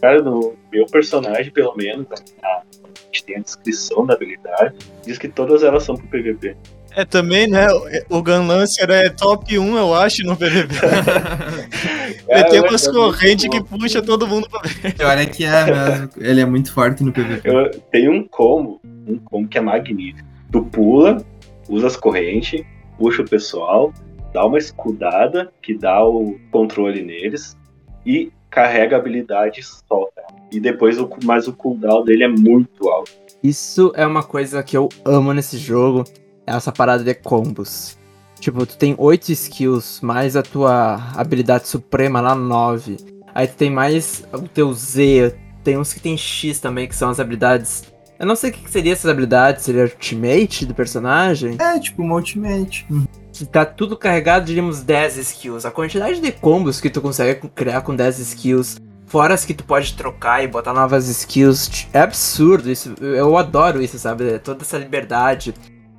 [0.00, 2.06] Cara, no meu personagem, pelo menos,
[2.42, 2.62] a,
[3.06, 4.74] gente tem a descrição da habilidade,
[5.06, 6.56] diz que todas elas são pro PVP.
[6.94, 7.68] É, também, né?
[8.10, 10.74] O Gun Lancer é top 1, eu acho, no PVP.
[12.28, 14.94] É, tem eu- umas correntes que puxa todo mundo pra ver.
[15.04, 16.10] Olha que é mesmo.
[16.18, 17.48] Ele é muito forte no PVP.
[17.48, 20.28] Eu tenho um combo, um combo que é magnífico.
[20.50, 21.24] Tu pula,
[21.68, 22.64] usa as correntes,
[22.98, 23.92] puxa o pessoal,
[24.32, 27.56] dá uma escudada que dá o controle neles
[28.04, 30.22] e carrega a habilidade e solta.
[30.50, 33.12] E depois, o, mas o cooldown dele é muito alto.
[33.42, 36.04] Isso é uma coisa que eu amo nesse jogo,
[36.46, 37.98] é essa parada de combos.
[38.38, 42.96] Tipo, tu tem 8 skills, mais a tua habilidade suprema lá, 9.
[43.34, 45.34] Aí tu tem mais o teu Z,
[45.64, 47.91] tem uns que tem X também, que são as habilidades...
[48.22, 51.56] Eu não sei o que seria essas habilidades, seria ultimate do personagem?
[51.58, 52.86] É, tipo uma ultimate.
[53.32, 55.66] que tá tudo carregado, diríamos 10 skills.
[55.66, 59.64] A quantidade de combos que tu consegue criar com 10 skills, fora as que tu
[59.64, 62.70] pode trocar e botar novas skills, é absurdo.
[62.70, 64.38] Isso, eu adoro isso, sabe?
[64.38, 65.52] Toda essa liberdade.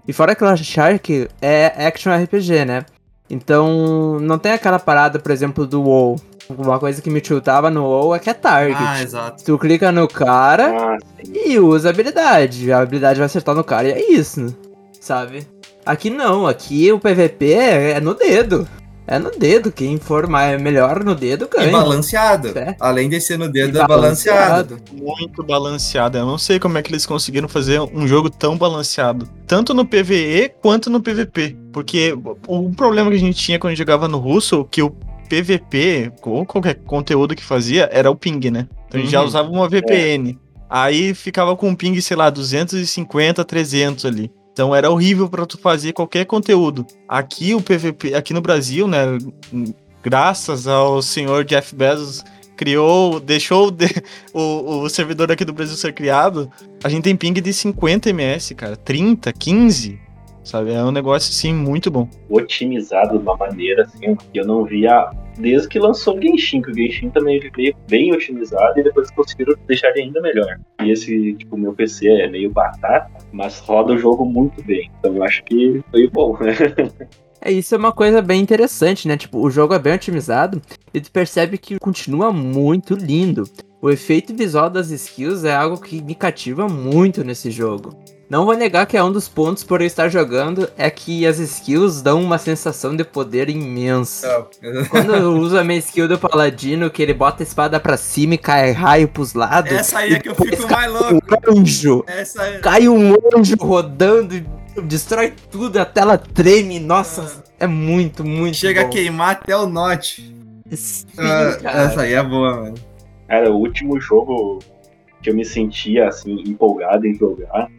[0.08, 2.86] E fora que achar que é action RPG, né?
[3.30, 6.16] Então, não tem aquela parada, por exemplo, do WoW.
[6.50, 8.78] Uma coisa que me tiltava no WoW é que é target.
[8.80, 9.44] Ah, exato.
[9.44, 10.98] Tu clica no cara, Ah,
[11.34, 12.72] e usa a habilidade.
[12.72, 14.56] A habilidade vai acertar no cara e é isso,
[15.00, 15.48] sabe?
[15.86, 18.68] Aqui não, aqui o PVP é, é no dedo.
[19.06, 21.72] É no dedo, quem for mais, melhor no dedo E ganha.
[21.74, 22.58] balanceado.
[22.58, 22.74] É.
[22.80, 24.78] Além de ser no dedo, E é balanceado.
[24.94, 26.18] Muito balanceado.
[26.18, 29.28] Eu não sei como é que eles conseguiram fazer um jogo tão balanceado.
[29.46, 31.54] Tanto no PVE quanto no PVP.
[31.74, 32.16] Porque
[32.48, 34.96] o problema que a gente tinha quando jogava no russo, que o
[35.42, 38.68] PVP, ou qualquer conteúdo que fazia, era o ping, né?
[38.88, 39.28] Então a gente já Uhum.
[39.28, 40.38] usava uma VPN.
[40.70, 44.32] Aí ficava com um ping, sei lá, 250, 300 ali.
[44.52, 46.86] Então era horrível pra tu fazer qualquer conteúdo.
[47.08, 49.18] Aqui o PVP, aqui no Brasil, né,
[50.04, 52.24] graças ao senhor Jeff Bezos
[52.56, 53.88] criou, deixou de-
[54.34, 56.52] o, o servidor aqui do Brasil ser criado,
[56.84, 60.00] a gente tem ping de 50 ms, cara, 30, 15,
[60.44, 60.72] sabe?
[60.72, 62.08] É um negócio assim muito bom.
[62.30, 66.72] Otimizado de uma maneira assim, que eu não via desde que lançou o Genshin, que
[66.72, 70.60] o Genshin também veio bem otimizado e depois conseguiram deixar ele ainda melhor.
[70.82, 74.92] E esse, tipo, meu PC é meio batata, mas roda o jogo muito bem.
[75.00, 76.54] Então eu acho que foi bom, né?
[77.46, 79.18] É, isso é uma coisa bem interessante, né?
[79.18, 80.62] Tipo, o jogo é bem otimizado
[80.94, 83.44] e tu percebe que continua muito lindo.
[83.82, 87.94] O efeito visual das skills é algo que me cativa muito nesse jogo.
[88.34, 91.38] Não vou negar que é um dos pontos por eu estar jogando é que as
[91.38, 94.48] skills dão uma sensação de poder imensa.
[94.90, 98.34] Quando eu uso a minha skill do paladino, que ele bota a espada pra cima
[98.34, 99.72] e cai raio pros lados.
[99.72, 101.14] Essa aí é que eu fico mais louco.
[101.14, 102.04] Um anjo!
[102.08, 102.58] Essa é...
[102.58, 104.44] Cai um anjo rodando e
[104.82, 106.80] destrói tudo, a tela treme.
[106.80, 108.90] Nossa, é muito, muito Chega a bom.
[108.90, 110.36] queimar até o note.
[110.72, 112.76] Sim, Ah, essa aí é boa, mano.
[113.28, 114.58] Cara, o último jogo
[115.22, 117.70] que eu me sentia assim empolgado em jogar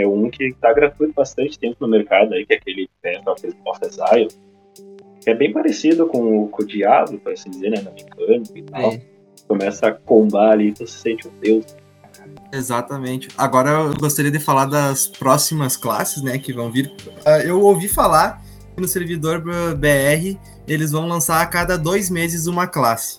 [0.00, 3.46] é um que tá gratuito bastante tempo no mercado aí, que é aquele Path of
[3.66, 4.28] of Exile.
[5.22, 7.80] Que é bem parecido com, o- com o Diablo, por assim dizer, né?
[7.80, 8.92] Na mecânica e tal.
[8.92, 9.00] É.
[9.48, 11.64] Começa a combar ali, tu se sente um deus.
[12.52, 13.28] Exatamente.
[13.36, 16.92] Agora eu gostaria de falar das próximas classes, né, que vão vir.
[17.24, 18.42] Ah, eu ouvi falar
[18.74, 23.18] que no servidor BR eles vão lançar a cada dois meses uma classe.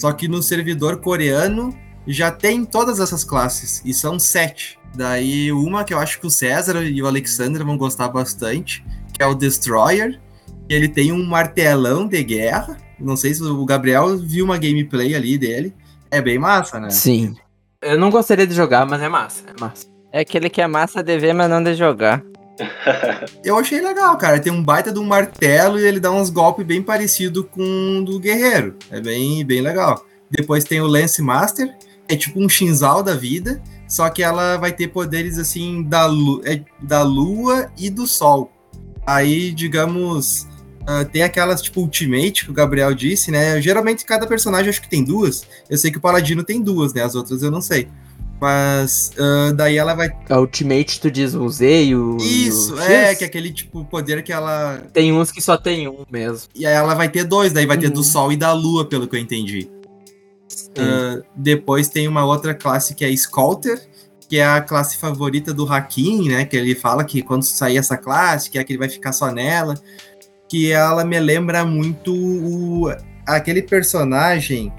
[0.00, 4.78] Só que no servidor coreano já tem todas essas classes, e são sete.
[4.94, 9.22] Daí uma que eu acho que o César e o Alexandre vão gostar bastante, que
[9.22, 10.20] é o Destroyer.
[10.68, 12.76] que Ele tem um martelão de guerra.
[12.98, 15.74] Não sei se o Gabriel viu uma gameplay ali dele.
[16.10, 16.90] É bem massa, né?
[16.90, 17.34] Sim.
[17.80, 19.86] Eu não gostaria de jogar, mas é massa, é massa.
[20.12, 22.22] É aquele que é massa de ver, mas não de jogar.
[23.42, 24.38] Eu achei legal, cara.
[24.38, 28.04] Tem um baita de um martelo e ele dá uns golpes bem parecido com o
[28.04, 28.76] do guerreiro.
[28.90, 30.04] É bem, bem legal.
[30.30, 31.74] Depois tem o Lance Master.
[32.08, 36.40] é tipo um Shinzal da vida, só que ela vai ter poderes assim da, lu
[36.46, 38.50] é, da lua e do sol.
[39.06, 40.48] Aí, digamos,
[40.84, 43.60] uh, tem aquelas tipo Ultimate que o Gabriel disse, né?
[43.60, 45.46] Geralmente cada personagem acho que tem duas.
[45.68, 47.02] Eu sei que o Paladino tem duas, né?
[47.02, 47.86] As outras eu não sei.
[48.40, 50.08] Mas uh, daí ela vai.
[50.30, 52.16] A Ultimate, tu diz o Z e o.
[52.16, 54.82] Isso, o é, que é aquele tipo poder que ela.
[54.94, 56.48] Tem uns que só tem um mesmo.
[56.54, 58.04] E aí ela vai ter dois, daí vai ter do Uhum.
[58.04, 59.68] Sol e da Lua, pelo que eu entendi.
[60.78, 63.78] Uh, depois tem uma outra classe que é Sculptor,
[64.28, 66.44] que é a classe favorita do Hakim, né?
[66.44, 69.30] Que ele fala que quando sair essa classe, que é que ele vai ficar só
[69.30, 69.74] nela.
[70.48, 72.90] Que ela me lembra muito o,
[73.26, 74.72] aquele personagem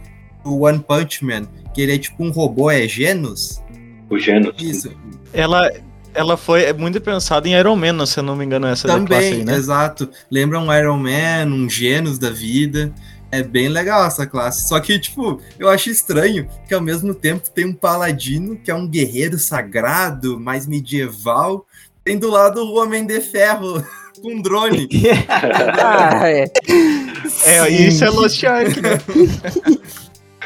[0.44, 3.62] do One Punch Man, que ele é tipo um robô, é Genos?
[4.10, 4.54] O Genos.
[4.60, 4.92] Isso,
[5.32, 5.72] Ela,
[6.14, 9.08] ela foi muito pensada em Iron Man, se eu não me engano, essa da classe
[9.08, 9.56] também, aí, né?
[9.56, 10.10] exato.
[10.30, 12.94] Lembra um Iron Man, um Genos da vida.
[13.34, 14.68] É bem legal essa classe.
[14.68, 18.76] Só que, tipo, eu acho estranho que ao mesmo tempo tem um paladino, que é
[18.76, 21.66] um guerreiro sagrado, mais medieval.
[22.04, 23.84] Tem do lado o Homem de Ferro
[24.22, 24.88] com drone.
[25.28, 26.46] Ah, é.
[27.48, 29.00] É, isso é Lost Ark, né?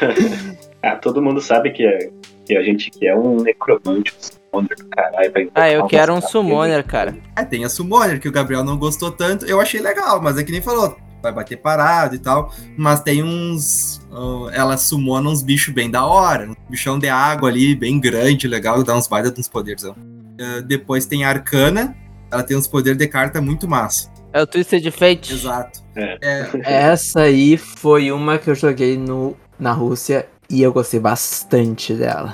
[0.82, 2.08] Ah, todo mundo sabe que, é,
[2.46, 5.50] que a gente quer um necromante, um summoner do caralho.
[5.54, 7.14] Ah, eu quero um summoner, cara.
[7.36, 9.44] É, tem a Summoner, que o Gabriel não gostou tanto.
[9.44, 10.96] Eu achei legal, mas é que nem falou.
[11.22, 12.52] Vai bater parado e tal.
[12.76, 14.00] Mas tem uns.
[14.12, 16.50] ah, ela summona uns bichos bem da hora.
[16.50, 18.82] Um bichão de água ali, bem grande, legal.
[18.84, 19.96] Dá uns baita de uns poderzão.
[20.40, 21.96] Ah, depois tem a Arcana.
[22.30, 24.10] Ela tem uns poderes de carta muito massa.
[24.32, 25.32] É o Twisted Fate.
[25.32, 25.80] Exato.
[25.96, 26.18] É.
[26.20, 26.50] É,
[26.92, 32.32] Essa aí foi uma que eu joguei no, na Rússia e eu gostei bastante dela.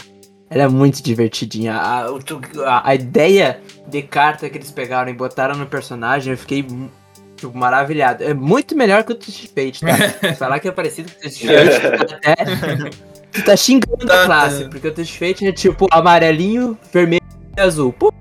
[0.50, 1.74] Ela é muito divertidinha.
[1.74, 6.66] A, a- a ideia de carta que eles pegaram e botaram no personagem, eu fiquei
[7.48, 8.24] tipo, maravilhado.
[8.24, 10.34] É muito melhor que o Twist Fate, tá?
[10.34, 11.80] Falar que é parecido com o Twist Fate,
[12.20, 12.90] tá até.
[13.32, 17.22] Tu tá xingando a classe, porque o Twist Fate é tipo amarelinho, vermelho
[17.56, 17.92] e azul.
[17.92, 18.12] Pô,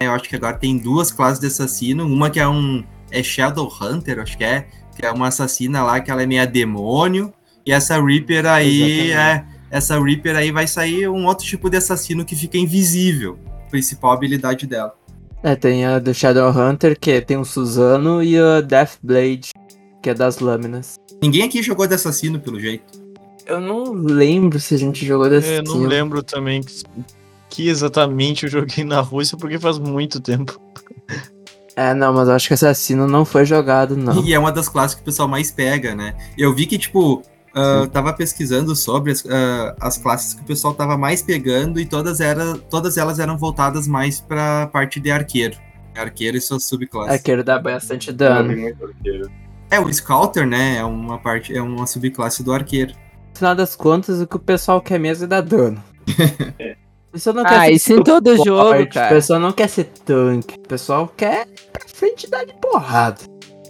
[0.00, 2.06] eu acho que agora tem duas classes de assassino.
[2.06, 2.84] Uma que é um.
[3.10, 4.66] É Shadow Hunter, acho que é.
[4.96, 7.32] Que é uma assassina lá que ela é meia demônio.
[7.66, 9.44] E essa Reaper aí é.
[9.70, 13.38] Essa Reaper aí vai sair um outro tipo de assassino que fica invisível.
[13.70, 14.94] Principal habilidade dela.
[15.42, 19.52] É, tem a do Shadowhunter, que tem o Suzano, e a Deathblade,
[20.02, 20.96] que é das lâminas.
[21.22, 23.00] Ninguém aqui jogou de assassino, pelo jeito.
[23.46, 26.82] Eu não lembro se a gente jogou desse Eu não lembro também que,
[27.48, 30.60] que exatamente eu joguei na Rússia, porque faz muito tempo.
[31.74, 34.22] É, não, mas eu acho que assassino não foi jogado, não.
[34.22, 36.14] E é uma das classes que o pessoal mais pega, né?
[36.36, 37.22] Eu vi que, tipo,
[37.54, 41.80] ah, eu tava pesquisando sobre as, ah, as classes que o pessoal tava mais pegando
[41.80, 45.56] e todas, era, todas elas eram voltadas mais pra parte de arqueiro.
[45.96, 47.12] Arqueiro e suas subclasses.
[47.12, 48.52] Arqueiro dá bastante dano.
[49.70, 50.76] É, o Scouter, né?
[50.78, 52.92] É uma parte, é uma subclasse do arqueiro.
[53.32, 55.82] No final das contas, o que o pessoal quer mesmo é dar dano.
[57.10, 59.08] O pessoal não Ah, ser isso em todo jogo, forte, O cara.
[59.08, 60.54] pessoal não quer ser tanque.
[60.56, 63.18] O pessoal quer pra frente dar de porrada.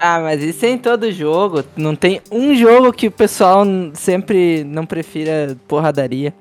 [0.01, 1.63] Ah, mas isso é em todo jogo.
[1.77, 6.33] Não tem um jogo que o pessoal sempre não prefira porradaria.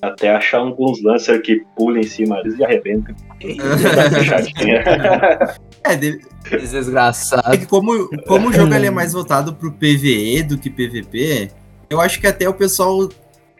[0.00, 3.14] Até achar alguns Lancer que pulam em cima deles e arrebentam.
[3.40, 4.84] Fechadinha.
[5.84, 7.56] É, de- é Desgraçado.
[7.56, 11.50] que como, como o jogo ele é mais voltado pro PVE do que PVP,
[11.88, 13.08] eu acho que até o pessoal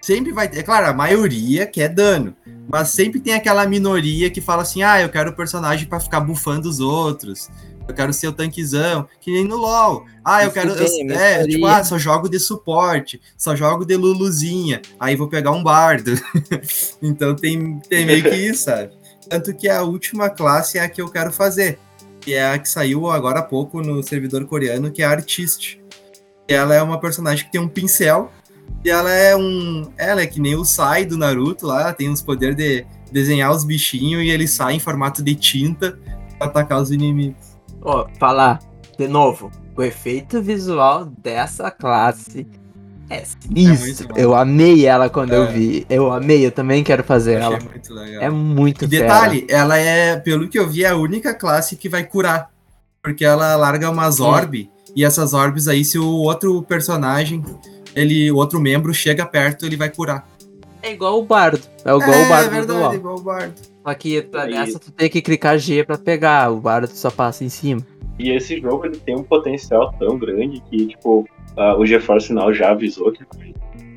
[0.03, 0.59] sempre vai ter.
[0.59, 2.35] É claro, a maioria quer dano.
[2.69, 6.21] Mas sempre tem aquela minoria que fala assim: ah, eu quero o personagem pra ficar
[6.21, 7.49] bufando os outros.
[7.89, 10.05] Eu quero ser o tanquezão, que nem no LoL.
[10.23, 10.71] Ah, eu Isso quero.
[10.73, 14.83] eu- é, tipo, ah, só jogo de suporte, só jogo de Luluzinha.
[15.01, 16.13] Aí vou pegar um bardo.
[17.03, 18.93] então tem, tem meio que isso, sabe?
[19.29, 21.79] Tanto que a última classe é a que eu quero fazer.
[22.21, 25.81] Que é a que saiu agora há pouco no servidor coreano, que é a Artist.
[26.47, 28.31] Ela é uma personagem que tem um pincel.
[28.85, 29.91] E ela é um.
[29.97, 33.51] Ela é que nem o Sai do Naruto lá, ela tem os poderes de desenhar
[33.51, 35.99] os bichinhos e ele sai em formato de tinta
[36.39, 37.48] pra atacar os inimigos.
[37.83, 38.59] Ó, falar
[38.99, 39.51] de novo.
[39.77, 42.47] O efeito visual dessa classe
[43.09, 44.09] é sinistro.
[44.09, 44.15] bom.
[44.17, 45.53] eu amei ela quando eu É.
[45.53, 45.87] vi.
[45.89, 47.59] Eu amei, eu também quero fazer Eu ela.
[47.61, 48.23] muito legal.
[48.23, 49.03] É muito E fera.
[49.05, 52.51] detalhe, ela é, pelo que eu vi, é a única classe que vai curar.
[53.03, 57.43] Porque ela larga umas orbes, e essas orbes aí, se o outro personagem,
[57.95, 60.29] ele, o outro membro chega perto, ele vai curar.
[60.83, 61.61] É igual o bardo.
[61.85, 62.95] É igual é, o bardo é verdade, do LoL.
[62.95, 63.55] igual o bardo.
[63.87, 66.51] Só que pra Aí- nessa tu tem que clicar G pra pegar.
[66.53, 67.81] O bardo só passa em cima.
[68.19, 72.53] E esse jogo ele tem um potencial tão grande que, tipo, ah, o GeForce Now
[72.53, 73.25] já avisou que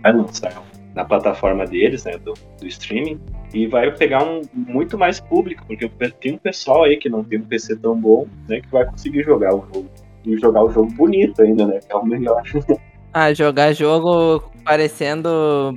[0.02, 0.64] vai lançar
[0.94, 3.20] na plataforma deles, né, do, do streaming,
[3.54, 5.90] e vai pegar um muito mais público, porque
[6.20, 9.24] tem um pessoal aí que não tem um PC tão bom, né, que vai conseguir
[9.24, 9.90] jogar o jogo.
[10.26, 12.44] E jogar o jogo bonito ainda, né, que é o melhor.
[13.14, 15.76] Ah, jogar jogo parecendo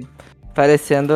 [0.54, 1.12] Parecendo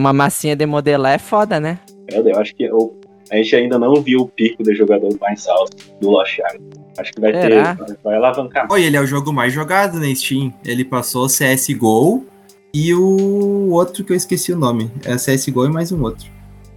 [0.00, 1.78] uma massinha de modelar é foda, né?
[2.08, 2.98] Eu, acho que eu-
[3.30, 6.60] a gente ainda não viu o pico de jogador mais alto do Lost Ark.
[6.98, 7.76] Acho que vai Será?
[7.76, 7.96] ter.
[8.02, 8.66] Vai alavancar.
[8.70, 10.52] Oi, ele é o jogo mais jogado na Steam.
[10.64, 12.26] Ele passou CSGO
[12.74, 14.90] e o outro que eu esqueci o nome.
[15.04, 16.26] É CSGO e mais um outro.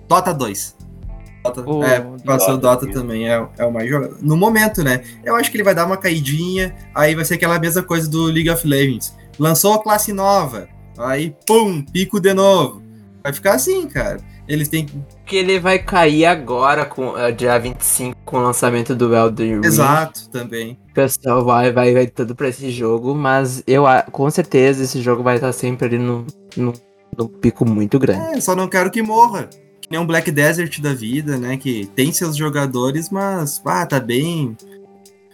[0.08, 0.76] Dota 2.
[1.43, 4.17] Dota, O- é, passou o Dota Dota também, é, é o mais jogado.
[4.21, 5.02] No momento, né?
[5.26, 8.26] Eu acho que ele vai dar uma caidinha, aí vai ser aquela mesma coisa do
[8.26, 9.13] League of Legends.
[9.39, 12.82] Lançou a classe nova, aí pum, pico de novo.
[13.23, 14.19] Vai ficar assim, cara.
[14.47, 14.88] Eles têm.
[15.25, 19.65] Que ele vai cair agora, com é, dia 25, com o lançamento do Elden Ring.
[19.65, 20.77] Exato, também.
[20.89, 25.23] O pessoal vai, vai, vai tudo pra esse jogo, mas eu com certeza esse jogo
[25.23, 26.27] vai estar sempre ali no,
[26.58, 26.73] no,
[27.17, 28.38] no pico muito grande.
[28.38, 29.47] É, só não quero que morra.
[29.82, 31.56] Que nem um Black Desert da vida, né?
[31.56, 34.58] Que tem seus jogadores, mas ah, tá bem.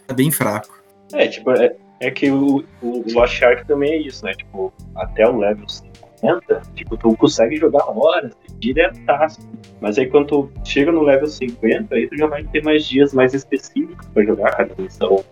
[0.07, 0.79] Tá bem fraco.
[1.13, 4.33] É, tipo, é, é que o, o Lost Ark também é isso, né?
[4.33, 9.39] Tipo, até o level 50, tipo, tu consegue jogar horas, diretaço.
[9.81, 13.13] Mas aí quando tu chega no level 50, aí tu já vai ter mais dias
[13.13, 15.23] mais específicos pra jogar cada missão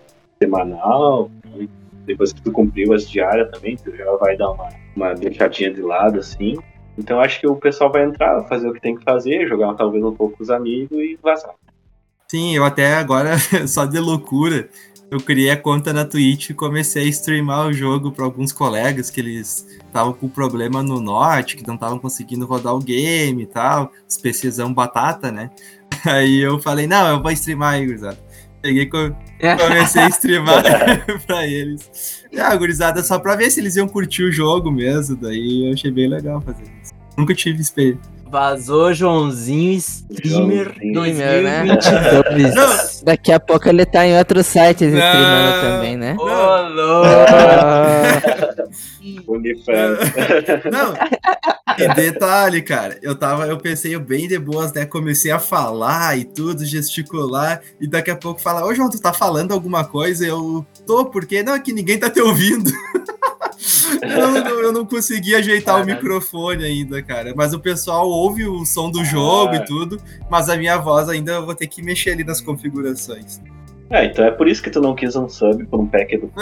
[0.41, 1.31] semanal.
[2.05, 5.81] Depois que tu cumpriu as diárias também, tu já vai dar uma, uma deixadinha de
[5.81, 6.57] lado, assim.
[6.97, 10.03] Então acho que o pessoal vai entrar, fazer o que tem que fazer, jogar talvez
[10.03, 11.53] um pouco com os amigos e vazar.
[12.29, 14.67] Sim, eu até agora, só de loucura,
[15.09, 19.09] eu criei a conta na Twitch e comecei a streamar o jogo para alguns colegas
[19.09, 23.45] que eles estavam com problema no norte, que não estavam conseguindo rodar o game e
[23.45, 25.49] tal, os PCzão batata, né?
[26.05, 28.17] Aí eu falei, não, eu vou streamar aí, gurizada.
[28.61, 29.15] Peguei e co-
[29.57, 30.61] comecei a streamar
[31.25, 32.23] pra eles.
[32.37, 35.89] Ah, gurizada, só pra ver se eles iam curtir o jogo mesmo, daí eu achei
[35.91, 36.91] bem legal fazer isso.
[37.17, 38.16] Nunca tive experiência.
[38.29, 40.93] Vazou Joãozinho Streamer Joãozinho.
[40.93, 42.55] 2022.
[42.55, 42.77] Não.
[43.03, 44.99] Daqui a pouco ele tá em outros sites Não.
[44.99, 46.15] streamando também, né?
[46.19, 46.25] Ô,
[46.69, 47.07] louco!
[49.27, 49.99] OnlyFans.
[50.71, 50.93] Não.
[51.77, 54.85] E detalhe, cara, eu tava, eu pensei bem de boas, né?
[54.85, 59.13] Comecei a falar e tudo, gesticular, e daqui a pouco falar, ô João, tu tá
[59.13, 60.25] falando alguma coisa?
[60.25, 62.71] Eu tô, porque não, é que ninguém tá te ouvindo.
[64.01, 67.33] eu, não, eu não consegui ajeitar o microfone ainda, cara.
[67.35, 69.57] Mas o pessoal ouve o som do jogo Ah.
[69.57, 69.97] e tudo,
[70.29, 73.41] mas a minha voz ainda eu vou ter que mexer ali nas configurações.
[73.89, 76.29] É, então é por isso que tu não quis um sub por um pack do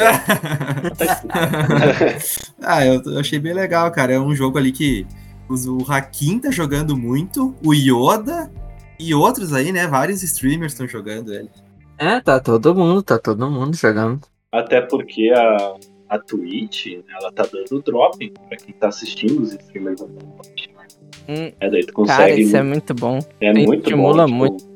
[2.64, 4.14] ah, eu, eu achei bem legal, cara.
[4.14, 5.06] É um jogo ali que
[5.48, 8.52] o Hakim tá jogando muito, o Yoda
[9.00, 9.86] e outros aí, né?
[9.88, 11.50] Vários streamers estão jogando ele.
[11.98, 14.22] É, tá todo mundo, tá todo mundo jogando.
[14.52, 15.76] Até porque a,
[16.10, 20.00] a Twitch, né, ela tá dando dropping pra quem tá assistindo os streamers.
[20.02, 20.86] da Twitch, né?
[21.28, 22.42] Hum, É, daí tu cara, consegue.
[22.42, 23.20] isso é muito bom.
[23.42, 24.56] é muito estimula bom.
[24.56, 24.76] tipo,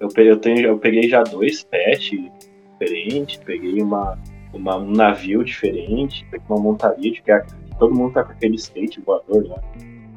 [0.00, 2.10] Eu, pe- eu, tenho, eu peguei já dois pets
[2.72, 4.18] diferentes, peguei uma,
[4.52, 7.44] uma, um navio diferente, peguei uma montaria de que a-
[7.78, 9.62] todo mundo tá com aquele skate voador lá.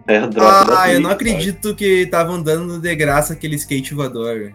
[0.08, 1.30] É, o drop da Ah, eu Twitch, não sabe?
[1.32, 4.54] acredito que estavam dando de graça aquele skate voador.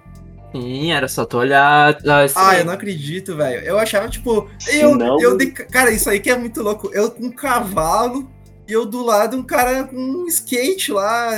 [0.53, 1.97] Sim, era só tu olhar.
[2.07, 3.61] a Ah, eu não acredito, velho.
[3.65, 4.49] Eu achava, tipo.
[4.73, 6.91] Eu, não- eu de- Cara, isso aí que é muito louco.
[6.93, 8.31] Eu com um cavalo
[8.69, 11.31] e eu do lado um cara com um skate lá,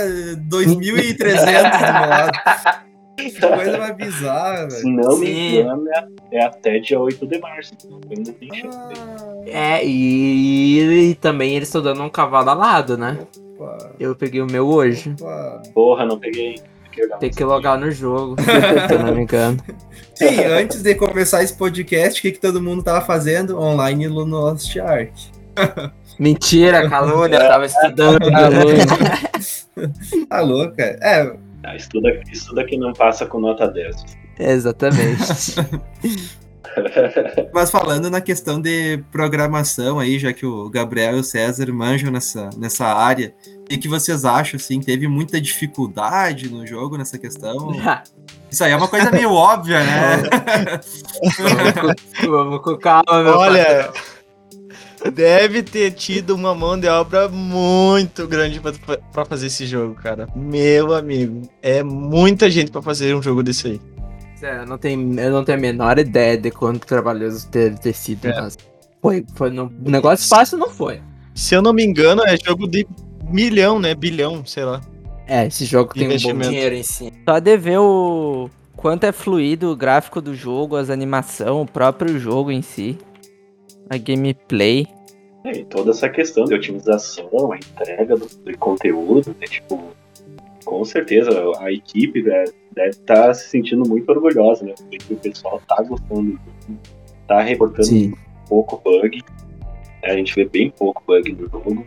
[0.48, 2.32] 2.300 do meu lado.
[3.16, 4.96] Que coisa mais bizarra, Se velho.
[4.96, 7.72] não me engano, é, é até dia 8 de março.
[8.10, 8.76] Ainda tem chance.
[8.76, 13.18] Ah, É, e, e também eles estão dando um cavalo alado, né?
[13.56, 15.14] opa, Eu peguei o meu hoje.
[15.20, 15.62] opa.
[15.72, 16.56] Porra, não peguei.
[17.20, 18.36] Tem que logar no jogo,
[18.88, 19.58] se eu não me engano.
[20.14, 23.58] Sim, antes de começar esse podcast, o que, que todo mundo tava fazendo?
[23.58, 25.12] Online no Lost Ark.
[26.18, 28.18] Mentira, calúnia, eu tava estudando.
[30.28, 30.98] Tá louco, cara.
[31.02, 34.04] É, Ah, estuda, estuda que não passa com nota 10.
[34.38, 35.54] Exatamente.
[37.52, 42.10] Mas falando na questão de programação aí, já que o Gabriel e o César manjam
[42.10, 44.80] nessa, nessa área, o que, vocês acham, assim?
[44.80, 47.72] Teve muita dificuldade no jogo nessa questão?
[48.50, 50.22] Isso aí é uma coisa meio óbvia, né?
[52.24, 53.92] Vamos com calma, meu Olha,
[55.12, 58.72] deve ter tido uma mão de obra muito grande pra,
[59.12, 60.28] pra fazer esse jogo, cara.
[60.36, 63.80] Meu amigo, é muita gente pra fazer um jogo desse aí.
[64.36, 67.92] Sério, eu não tenho, eu não tenho a menor ideia de quanto trabalhoso deve ter
[67.92, 68.40] sido, É.
[68.40, 68.58] mas
[69.00, 71.00] foi, foi no, negócio fácil não foi.
[71.34, 72.86] Se eu não me engano, é jogo de
[73.28, 73.94] milhão, né?
[73.94, 74.80] Bilhão, sei lá.
[75.26, 77.12] É, esse jogo tem um bom dinheiro em si.
[77.26, 82.18] Só de ver o quanto é fluido o gráfico do jogo, as animações, o próprio
[82.18, 82.98] jogo em si,
[83.88, 84.86] a gameplay.
[85.44, 89.82] É, e toda essa questão de otimização, a entrega do, do conteúdo, né, tipo,
[90.64, 92.44] com certeza a equipe né,
[92.74, 94.74] deve estar se sentindo muito orgulhosa, né?
[94.78, 96.80] Porque o pessoal tá gostando do jogo,
[97.28, 98.14] tá reportando Sim.
[98.48, 99.22] pouco bug.
[100.02, 101.86] A gente vê bem pouco bug no jogo.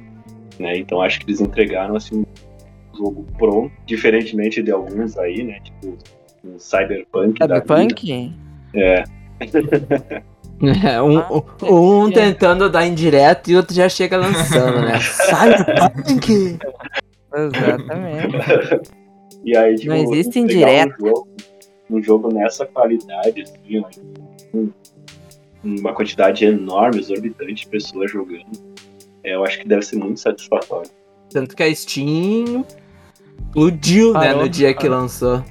[0.59, 0.77] Né?
[0.77, 5.59] Então acho que eles entregaram assim um jogo pronto, diferentemente de alguns aí, né?
[5.63, 5.97] Tipo
[6.43, 7.39] um Cyberpunk.
[7.39, 7.61] da vida.
[7.61, 8.33] Cyberpunk?
[8.75, 9.03] É,
[10.85, 11.29] É, um, Ah,
[11.63, 14.99] um, um tentando dar indireto e outro já chega lançando, né?
[15.01, 16.57] Cyberpunk!
[17.35, 18.91] Exatamente.
[19.43, 20.95] E aí, tipo, Não existe indireta.
[20.99, 21.27] Um jogo,
[21.89, 23.89] um jogo nessa qualidade, assim, ó,
[25.63, 28.45] uma quantidade enorme, exorbitante de pessoas jogando,
[29.33, 30.89] eu acho que deve ser muito satisfatório.
[31.29, 32.65] Tanto que a Steam
[33.47, 35.43] explodiu, né, no dia que lançou.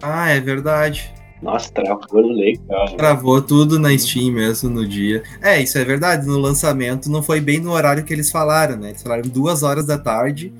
[0.00, 1.12] Ah, é verdade.
[1.40, 2.90] Nossa, travou legal.
[2.90, 2.96] né?
[2.96, 5.24] Travou tudo na Steam mesmo no dia.
[5.42, 6.26] É, isso é verdade.
[6.26, 8.90] No lançamento não foi bem no horário que eles falaram, né?
[8.90, 10.52] Eles falaram duas horas da tarde.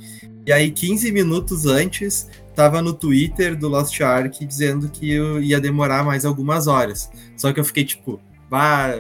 [0.45, 6.05] E aí, 15 minutos antes, tava no Twitter do Lost Ark dizendo que ia demorar
[6.05, 7.09] mais algumas horas.
[7.37, 8.93] Só que eu fiquei tipo, bah,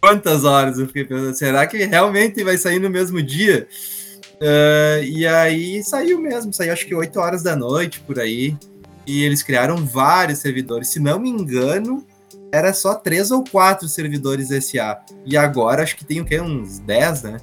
[0.00, 0.78] quantas horas?
[0.78, 3.66] Eu fiquei pensando, será que realmente vai sair no mesmo dia?
[4.40, 8.56] Ah, e aí saiu mesmo, saiu acho que 8 horas da noite por aí.
[9.06, 10.88] E eles criaram vários servidores.
[10.88, 12.06] Se não me engano,
[12.52, 14.98] era só três ou quatro servidores SA.
[15.24, 16.40] E agora acho que tem o quê?
[16.40, 17.38] Uns 10, né?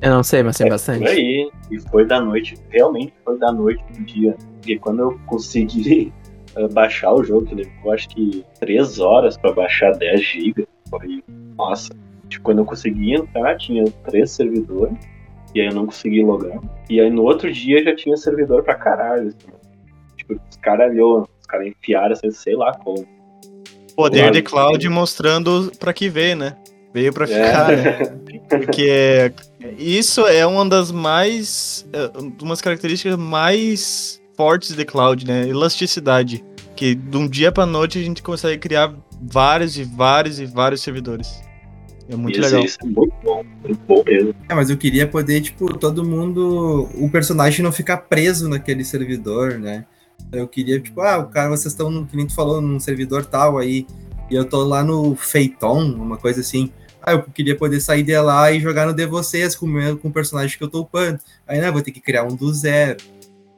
[0.00, 1.06] Eu não sei, mas tem Por bastante.
[1.06, 4.36] aí, e foi da noite, realmente foi da noite pro dia.
[4.54, 6.12] Porque quando eu consegui
[6.56, 10.68] eh, baixar o jogo, que levou acho que 3 horas pra baixar 10 GB,
[10.98, 11.24] foi.
[11.56, 11.92] Nossa.
[12.28, 14.96] Tipo, quando eu consegui entrar, tinha três servidores,
[15.54, 16.58] e aí eu não consegui logar.
[16.88, 19.28] E aí no outro dia já tinha servidor pra caralho.
[19.28, 19.36] assim.
[20.16, 23.04] Tipo, os caras olhou, os caras enfiaram assim, sei lá como.
[23.96, 26.56] Poder de cloud mostrando pra que veio, né?
[26.94, 27.28] Veio pra É.
[27.28, 28.38] ficar, né?
[28.48, 29.32] Porque
[29.78, 31.86] isso é uma das mais.
[31.92, 32.10] é,
[32.42, 35.46] umas características mais fortes de cloud, né?
[35.48, 36.42] Elasticidade.
[36.74, 40.80] Que de um dia pra noite a gente consegue criar vários e vários e vários
[40.82, 41.40] servidores.
[42.08, 42.64] É muito isso, legal.
[42.64, 44.34] isso é muito bom, muito bom mesmo.
[44.48, 46.88] É, mas eu queria poder, tipo, todo mundo.
[46.96, 49.86] O personagem não ficar preso naquele servidor, né?
[50.32, 53.24] Eu queria, tipo, ah, o cara, vocês estão, no- que nem tu falou, num servidor
[53.24, 53.86] tal aí,
[54.30, 56.70] e eu tô lá no Feiton, uma coisa assim.
[57.02, 59.96] Ah, eu queria poder sair de lá e jogar no de vocês com o, meu-
[59.98, 61.18] com o personagem que eu tô upando.
[61.46, 62.98] Aí, né, vou ter que criar um do zero.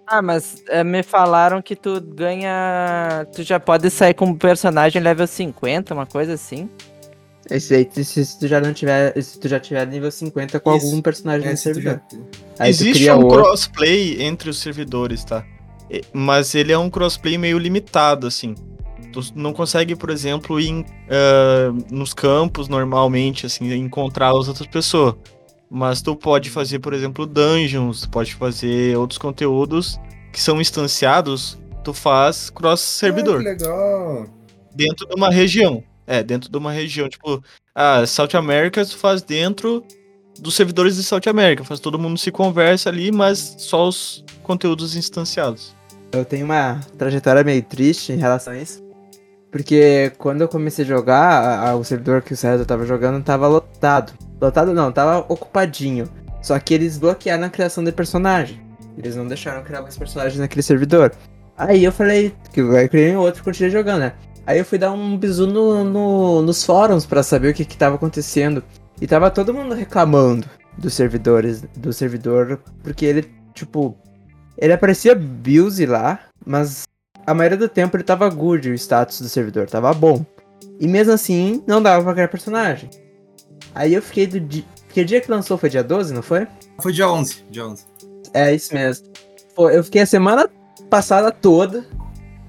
[0.06, 3.26] Ah, mas é, me falaram que tu ganha.
[3.34, 6.68] Tu já pode sair com um personagem level 50, uma coisa assim.
[7.50, 9.20] Esse aí, se, se tu já não tiver.
[9.22, 10.86] Se tu já tiver nível 50 com Isso.
[10.86, 12.00] algum personagem É, no servidor.
[12.58, 13.42] já- Existe cria um outro.
[13.42, 15.44] crossplay entre os servidores, tá?
[16.12, 18.54] Mas ele é um crossplay meio limitado, assim.
[19.12, 25.14] Tu não consegue, por exemplo, ir ah, nos campos normalmente, assim, encontrar as outras pessoas.
[25.76, 29.98] Mas tu pode fazer, por exemplo, dungeons, tu pode fazer outros conteúdos
[30.32, 34.26] que são instanciados, tu faz Ah, cross-servidor que legal.
[34.72, 35.82] dentro de uma região.
[36.06, 37.42] É, dentro de uma região, tipo,
[37.74, 39.82] ah, South America tu faz dentro
[40.38, 44.94] dos servidores de South America, faz todo mundo se conversa ali, mas só os conteúdos
[44.94, 45.74] instanciados.
[46.12, 48.83] Eu tenho uma trajetória meio triste em relação a isso.
[49.54, 53.22] Porque quando eu comecei a jogar, a- a- o servidor que o César tava jogando
[53.22, 54.12] tava lotado.
[54.40, 56.08] Lotado não, tava ocupadinho.
[56.42, 58.60] Só que eles bloquearam a criação de personagem.
[58.98, 61.12] Eles não deixaram criar mais personagens naquele servidor.
[61.56, 64.14] Aí eu falei que criei um outro e continuei jogando, né?
[64.44, 67.76] Aí eu fui dar um bisu no, no- nos fóruns pra saber o que que
[67.76, 68.60] tava acontecendo.
[69.00, 73.96] E tava todo mundo reclamando dos servidores, do servidor, porque ele, tipo,
[74.58, 76.88] ele aparecia Bills lá, mas
[77.26, 80.24] a maioria do tempo ele tava good o status do servidor, tava bom.
[80.80, 82.90] E mesmo assim, não dava pra criar personagem.
[83.74, 84.64] Aí eu fiquei do dia.
[84.88, 85.58] Que dia que lançou?
[85.58, 86.46] Foi dia 12, não foi?
[86.80, 87.84] Foi dia 11, dia 11.
[88.32, 89.06] É isso mesmo.
[89.54, 90.48] Pô, eu fiquei a semana
[90.88, 91.84] passada toda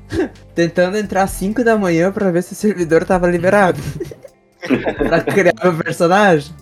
[0.53, 3.80] tentando entrar às 5 da manhã pra ver se o servidor tava liberado.
[4.97, 6.53] pra criar meu personagem.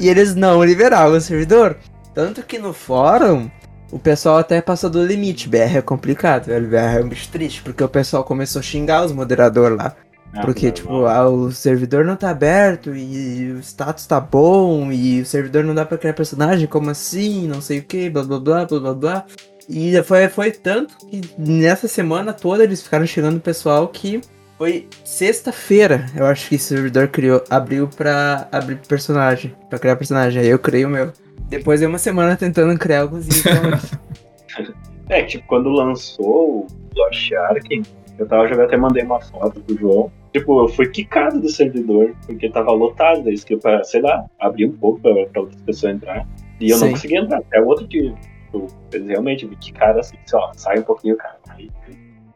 [0.00, 1.76] E eles não liberavam o servidor.
[2.12, 3.50] Tanto que no fórum,
[3.94, 5.48] o pessoal até passou do limite.
[5.48, 6.68] BR é complicado, velho.
[6.68, 9.94] BR é um bicho triste, porque o pessoal começou a xingar os moderadores lá.
[10.32, 15.20] Ah, Porque, tipo, ah, o servidor não tá aberto e o status tá bom e
[15.20, 17.46] o servidor não dá pra criar personagem, como assim?
[17.46, 19.24] Não sei o que, blá blá blá blá blá blá.
[19.68, 24.20] E foi, foi tanto que nessa semana toda eles ficaram chegando o pessoal que
[24.58, 30.42] foi sexta-feira, eu acho que o servidor criou, abriu pra abrir personagem, pra criar personagem.
[30.42, 31.12] Aí eu criei o meu.
[31.48, 33.54] Depois de uma semana tentando criar alguns então,
[35.08, 36.66] É, tipo, quando lançou o
[36.96, 37.82] Lost Ark,
[38.18, 40.12] eu tava jogando, até mandei uma foto pro João.
[40.32, 44.72] Tipo, eu fui quicado do servidor, porque tava lotado, isso que sei lá, abrir um
[44.72, 46.26] pouco pra, pra outras pessoas entrar.
[46.60, 46.84] E eu Sim.
[46.86, 48.14] não conseguia entrar, até o outro dia.
[48.44, 51.36] Tipo, eles realmente me quicaram assim, disse, ó, sai um pouquinho, cara.
[51.50, 51.70] Aí,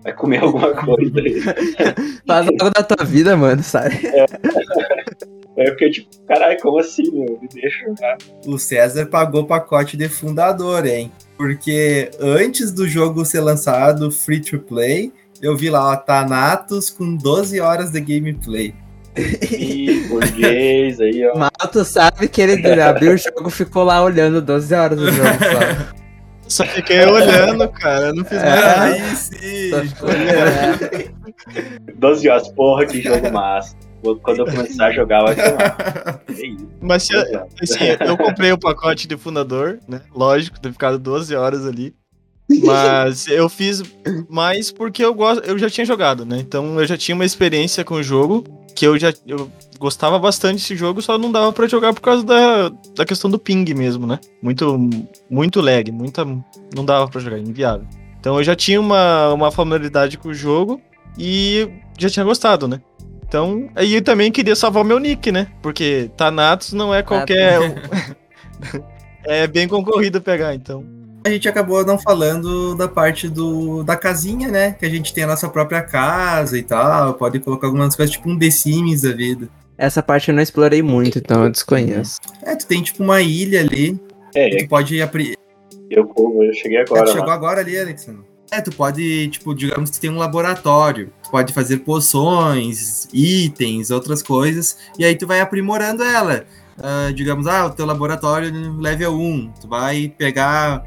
[0.02, 1.54] vai comer alguma coisa.
[2.26, 3.96] Faz algo da tua vida, mano, sabe?
[4.06, 4.26] Aí
[5.56, 7.38] eu fiquei tipo, caralho, como assim, meu?
[7.40, 8.16] Me deixa jogar.
[8.46, 11.10] O César pagou pacote de fundador, hein?
[11.36, 15.12] Porque antes do jogo ser lançado free to play,
[15.42, 18.74] eu vi lá, ó, Thanatos com 12 horas de gameplay.
[19.50, 21.36] Ih, burguês aí, ó.
[21.36, 25.10] Mas tu sabe que ele abriu o jogo e ficou lá olhando 12 horas do
[25.10, 25.98] jogo só.
[26.48, 28.06] Só fiquei olhando, cara.
[28.06, 28.84] Eu não fiz mais nada.
[28.84, 29.70] Aí sim!
[29.70, 31.14] Só ficou olhando.
[31.96, 33.76] 12 horas, porra, que jogo massa.
[34.00, 36.22] Quando eu começar a jogar, vai massa.
[36.28, 36.68] É isso.
[36.80, 40.02] Mas se, assim, eu comprei o pacote de fundador, né?
[40.14, 41.94] Lógico, ter ficado 12 horas ali.
[42.64, 43.82] Mas eu fiz
[44.28, 46.38] mais porque eu gosto, eu já tinha jogado, né?
[46.38, 48.44] Então eu já tinha uma experiência com o jogo
[48.74, 52.24] que eu já eu gostava bastante desse jogo, só não dava pra jogar por causa
[52.24, 54.18] da, da questão do ping mesmo, né?
[54.40, 54.78] Muito
[55.28, 56.24] muito lag, muita
[56.74, 57.86] não dava pra jogar, inviável.
[58.18, 60.80] Então eu já tinha uma, uma familiaridade com o jogo
[61.18, 61.68] e
[61.98, 62.80] já tinha gostado, né?
[63.28, 65.48] Então, aí eu também queria salvar o meu nick, né?
[65.60, 67.60] Porque Thanatos não é qualquer.
[69.26, 70.82] é bem concorrido pegar, então.
[71.26, 74.72] A gente acabou não falando da parte do, da casinha, né?
[74.72, 77.12] Que a gente tem a nossa própria casa e tal.
[77.14, 79.46] Pode colocar algumas coisas, tipo um The Sims da vida.
[79.76, 82.18] Essa parte eu não explorei muito, então eu desconheço.
[82.42, 84.00] É, tu tem tipo uma ilha ali.
[84.34, 85.34] É, que tu pode apri...
[85.90, 87.04] eu, eu cheguei É, agora.
[87.04, 87.34] tu chegou lá.
[87.34, 88.27] agora ali, Alexandre?
[88.50, 91.12] É, tu pode, tipo, digamos que tem um laboratório.
[91.22, 94.78] Tu pode fazer poções, itens, outras coisas.
[94.98, 96.46] E aí tu vai aprimorando ela.
[96.80, 99.52] Ah, digamos, ah, o teu laboratório no level 1.
[99.60, 100.84] Tu vai pegar.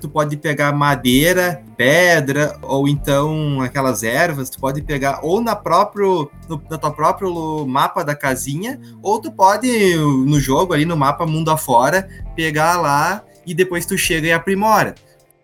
[0.00, 6.30] Tu pode pegar madeira, pedra, ou então aquelas ervas, tu pode pegar ou na próprio,
[6.48, 11.26] no, na tua próprio mapa da casinha, ou tu pode, no jogo ali, no mapa
[11.26, 14.94] mundo afora, pegar lá e depois tu chega e aprimora.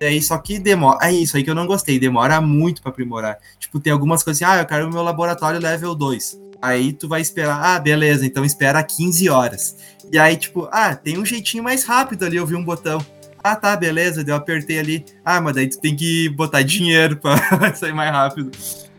[0.00, 0.98] E aí, só que demora.
[1.06, 1.98] É isso aí que eu não gostei.
[1.98, 3.36] Demora muito pra aprimorar.
[3.58, 6.40] Tipo, tem algumas coisas assim, ah, eu quero o meu laboratório level 2.
[6.62, 9.76] Aí tu vai esperar, ah, beleza, então espera 15 horas.
[10.10, 13.04] E aí, tipo, ah, tem um jeitinho mais rápido ali, eu vi um botão.
[13.44, 15.04] Ah, tá, beleza, eu apertei ali.
[15.24, 17.36] Ah, mas daí tu tem que botar dinheiro pra
[17.76, 18.50] sair mais rápido.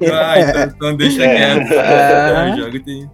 [0.02, 1.36] Ah, então, então deixa É.
[1.36, 1.74] quieto.
[1.74, 2.54] É.
[2.54, 3.10] O jogo tem.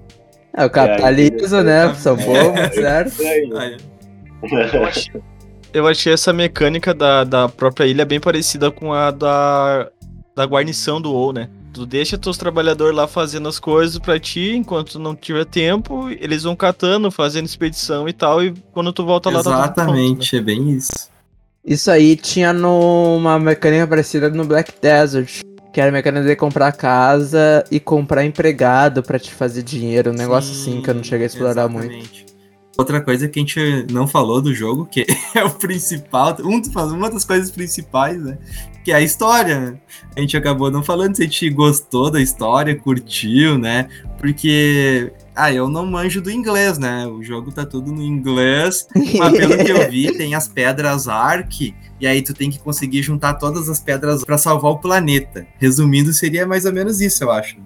[0.53, 1.93] É o capitalismo, né?
[1.95, 3.21] São bobos, certo?
[3.23, 3.77] É.
[5.77, 9.87] Eu achei, essa mecânica da, da própria ilha bem parecida com a da,
[10.35, 11.49] da guarnição do WoW, né?
[11.71, 16.41] Tu deixa teus trabalhadores lá fazendo as coisas pra ti, enquanto não tiver tempo, eles
[16.41, 19.99] vão catando, fazendo expedição e tal, e quando tu volta lá tá tudo pronto, né?
[19.99, 21.09] Exatamente, é bem isso.
[21.63, 25.41] Isso aí tinha numa mecânica parecida no Black Desert.
[25.71, 30.09] Que era a mecânica de comprar casa e comprar empregado pra te fazer dinheiro.
[30.09, 32.26] Um negócio assim que eu não cheguei a explorar muito.
[32.77, 36.61] Outra coisa que a gente não falou do jogo, que é o principal, um
[36.93, 38.37] uma das coisas principais, né?
[38.83, 39.59] Que é a história.
[39.59, 39.77] né?
[40.15, 43.87] A gente acabou não falando se a gente gostou da história, curtiu, né?
[44.19, 47.07] Porque, ah, eu não manjo do inglês, né?
[47.07, 51.73] O jogo tá tudo no inglês, mas pelo que eu vi, tem as pedras Ark,
[51.99, 55.47] e aí tu tem que conseguir juntar todas as pedras pra salvar o planeta.
[55.57, 57.57] Resumindo, seria mais ou menos isso, eu acho.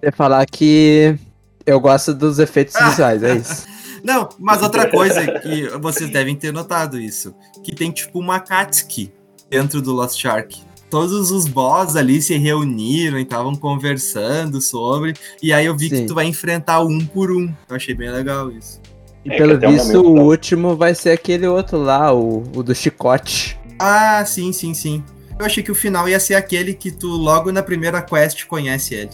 [0.00, 1.18] Você falar que
[1.66, 3.66] eu gosto dos efeitos visuais, é isso.
[4.02, 9.12] Não, mas outra coisa que vocês devem ter notado isso, que tem tipo uma Katsuki
[9.48, 10.60] dentro do Lost Shark.
[10.88, 15.96] Todos os boss ali se reuniram e estavam conversando sobre, e aí eu vi que
[15.98, 16.06] Sim.
[16.06, 17.46] tu vai enfrentar um por um.
[17.68, 18.80] Eu achei bem legal isso.
[19.24, 22.42] E É, pelo que o visto, o tá- último vai ser aquele outro lá, o,
[22.56, 23.56] o do chicote.
[23.78, 25.04] Ah, sim, sim, sim.
[25.38, 28.94] Eu achei que o final ia ser aquele que tu logo na primeira quest conhece
[28.94, 29.10] ele.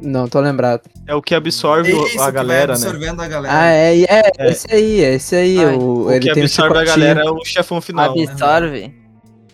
[0.00, 0.82] Não tô lembrado.
[1.06, 2.88] É o que absorve o- Isso, a que galera, vai né?
[2.88, 3.54] absorvendo a galera.
[3.56, 4.50] Ah, é, é, É.
[4.50, 5.58] esse aí, é esse aí.
[5.64, 8.10] Ai, o, O ele que tem um absorve a galera é o chefão final.
[8.18, 8.92] Absorve.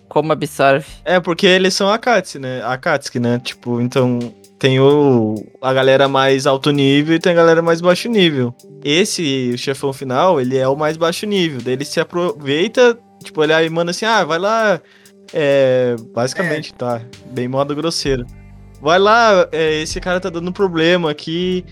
[0.09, 0.87] Como absorve?
[1.05, 2.63] É, porque eles são Akatsuki, né?
[2.65, 3.39] Akatsuki, né?
[3.45, 4.19] Tipo, então
[4.59, 8.53] tem o a galera mais alto nível e tem a galera mais baixo nível.
[8.83, 11.61] Esse o chefão final, ele é o mais baixo nível.
[11.63, 14.81] Daí ele se aproveita, tipo, ele aí manda assim: "Ah, vai lá
[15.33, 18.27] é, basicamente, tá, bem modo grosseiro.
[18.81, 21.65] Vai lá, é, esse cara tá dando problema aqui,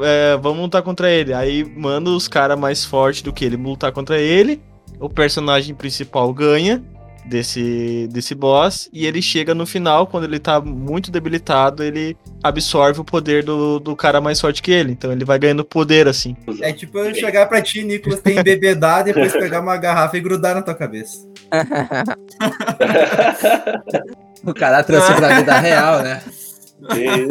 [0.00, 1.34] é, vamos lutar contra ele.
[1.34, 4.60] Aí manda os caras mais fortes do que ele lutar contra ele.
[5.00, 6.82] O personagem principal ganha
[7.24, 8.88] desse, desse boss.
[8.92, 13.80] E ele chega no final, quando ele tá muito debilitado, ele absorve o poder do,
[13.80, 14.92] do cara mais forte que ele.
[14.92, 16.36] Então ele vai ganhando poder assim.
[16.60, 20.54] É tipo eu chegar pra ti, Nicolas, tem embebedar, depois pegar uma garrafa e grudar
[20.54, 21.26] na tua cabeça.
[24.44, 26.20] O cara trouxe pra vida real, né?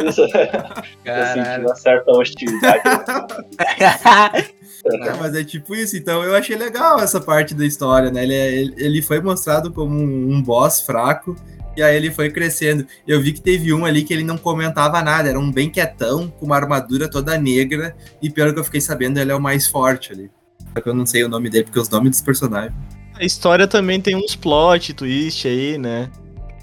[0.08, 0.22] Isso.
[1.04, 1.44] Eu Caralho.
[1.44, 2.82] senti uma certa hostilidade.
[4.84, 8.24] É, mas é tipo isso, então eu achei legal essa parte da história, né?
[8.24, 11.36] Ele, é- ele, ele foi mostrado como um, um boss fraco,
[11.76, 12.84] E aí ele foi crescendo.
[13.06, 16.28] Eu vi que teve um ali que ele não comentava nada, era um bem quietão,
[16.28, 19.68] com uma armadura toda negra, e pelo que eu fiquei sabendo, ele é o mais
[19.68, 20.28] forte ali.
[20.74, 22.74] Só que eu não sei o nome dele, porque os nomes dos personagens.
[23.14, 26.10] A história também tem uns plot twist aí, né?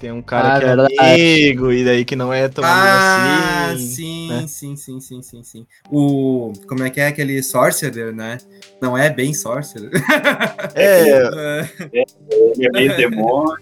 [0.00, 0.94] Tem um cara Ah, que é verdade.
[0.98, 3.76] amigo e daí que não é tão Ah, assim.
[3.94, 4.44] sim, né?
[4.48, 5.66] sim, sim, sim, sim, sim.
[5.90, 6.54] O.
[6.66, 8.38] Como é que é aquele Sorcerer, né?
[8.80, 9.90] Não é bem Sorcerer.
[10.74, 11.20] É,
[11.92, 13.54] Ele é meio demônio.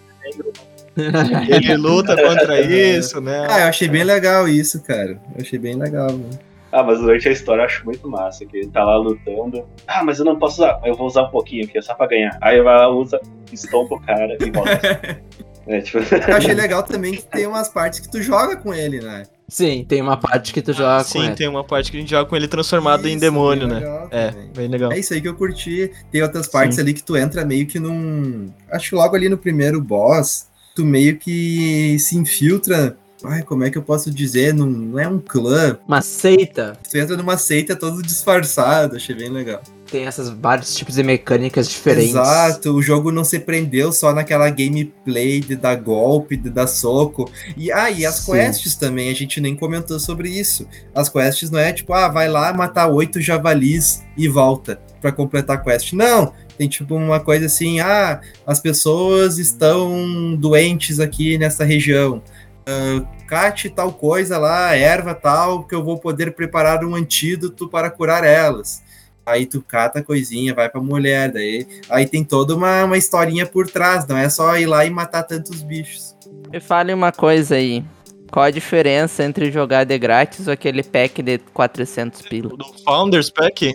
[1.49, 3.45] ele luta contra isso, né?
[3.49, 5.21] ah, eu achei bem legal isso, cara.
[5.35, 6.11] Eu achei bem legal.
[6.11, 6.29] Né?
[6.71, 9.65] Ah, mas durante a história eu acho muito massa, que ele tá lá lutando.
[9.87, 12.07] Ah, mas eu não posso usar, eu vou usar um pouquinho aqui, é só pra
[12.07, 12.37] ganhar.
[12.39, 13.19] Aí vai lá, usa,
[13.51, 14.79] estompa o cara e volta.
[15.69, 18.99] é, tipo, Eu achei legal também que tem umas partes que tu joga com ele,
[18.99, 19.23] né?
[19.47, 21.35] Sim, tem uma parte que tu joga com Sim, ele.
[21.35, 23.79] tem uma parte que a gente joga com ele transformado em Isso, demônio, bem né?
[23.79, 24.49] legal É, também.
[24.55, 24.91] bem legal.
[24.91, 25.91] É isso aí que eu curti.
[26.11, 26.81] Tem outras partes Sim.
[26.81, 28.51] ali que tu entra meio que num.
[28.71, 32.95] Acho que logo ali no primeiro boss, tu meio que se infiltra.
[33.25, 34.53] Ai, como é que eu posso dizer?
[34.53, 35.77] Num, não é um clã.
[35.87, 38.95] Uma seita Tu entra numa seita todo disfarçado.
[38.97, 39.61] Achei bem legal.
[39.89, 42.11] Tem essas vários tipos de mecânicas diferentes.
[42.11, 47.29] Exato, o jogo não se prendeu só naquela gameplay de dar golpe, de dar soco.
[47.57, 48.33] E ah, e as Sim.
[48.33, 50.67] quests também, a gente nem comentou sobre isso.
[50.93, 55.57] As quests não é tipo, ah, vai lá matar oito javalis e volta pra completar
[55.57, 55.93] a quest.
[55.93, 62.21] Não, tem tipo uma coisa assim, ah, as pessoas estão doentes aqui nessa região.
[62.65, 67.89] Ah, cate tal coisa lá, erva tal, que eu vou poder preparar um antídoto para
[67.89, 68.81] curar elas.
[69.25, 73.45] Aí tu cata a coisinha, vai pra mulher, daí Aí tem toda uma, uma historinha
[73.45, 76.15] por trás, não é só ir lá e matar tantos bichos.
[76.51, 77.83] Me fale uma coisa aí.
[78.31, 82.49] Qual a diferença entre jogar de grátis ou aquele pack de 400 pila?
[82.55, 83.73] Do Founders Pack?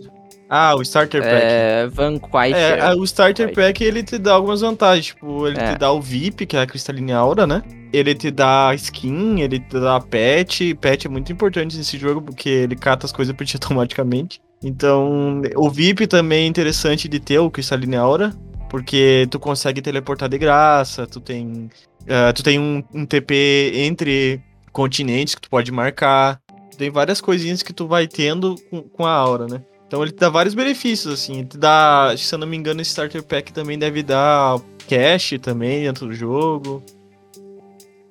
[0.49, 1.34] Ah, o Starter Pack.
[1.42, 2.55] É, Vanquish.
[2.55, 3.55] É, o Starter Vai.
[3.55, 5.07] Pack ele te dá algumas vantagens.
[5.07, 5.72] Tipo, ele É.
[5.72, 7.62] te dá o VIP, que é a Cristaline Aura, né?
[7.92, 10.74] Ele te dá skin, ele te dá pet.
[10.74, 14.40] Pet é muito importante nesse jogo, porque ele cata as coisas pra ti automaticamente.
[14.65, 18.33] Então, o VIP também é interessante de ter, o Cristaline Aura.
[18.71, 21.71] Porque tu consegue teleportar de graça, tu tem.
[22.09, 24.41] ah, tu tem um, um TP entre
[24.73, 26.41] continentes que tu pode marcar.
[26.77, 29.62] Tem várias coisinhas que tu vai tendo com, com a aura, né?
[29.87, 31.39] Então ele te dá vários benefícios, assim.
[31.41, 34.59] Ele te dá, se eu não me engano, esse Starter Pack também deve dar
[34.89, 36.83] cash também dentro do jogo.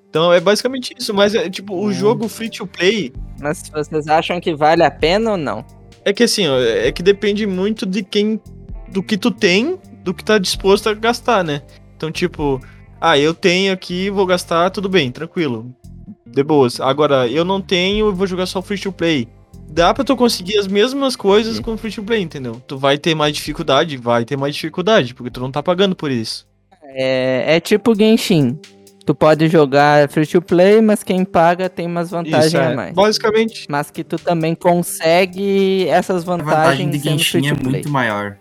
[0.10, 1.91] Então é basicamente isso, mas é tipo, o Hum.
[1.91, 5.66] jogo free to play Mas vocês acham que vale a pena ou não?
[6.06, 8.39] É que assim, ó, é que depende muito de quem.
[8.89, 11.62] do que tu tem, do que tá disposto a gastar, né?
[11.95, 12.60] Então, tipo,
[12.99, 15.74] ah, eu tenho aqui, vou gastar, tudo bem, tranquilo.
[16.26, 16.80] De boas.
[16.80, 19.28] Agora, eu não tenho, eu vou jogar só free to play.
[19.70, 22.62] Dá pra tu conseguir as mesmas coisas com free to play, entendeu?
[22.68, 26.12] Tu vai ter mais dificuldade, vai ter mais dificuldade, porque tu não tá pagando por
[26.12, 26.47] isso.
[26.84, 28.60] É, é tipo Genshin.
[29.06, 32.76] Tu pode jogar free to play, mas quem paga tem umas vantagens Isso, a é.
[32.76, 32.93] mais.
[32.93, 33.66] Basicamente.
[33.70, 38.38] Mas que tu também consegue essas A vantagem vantagens de Genshin é muito maior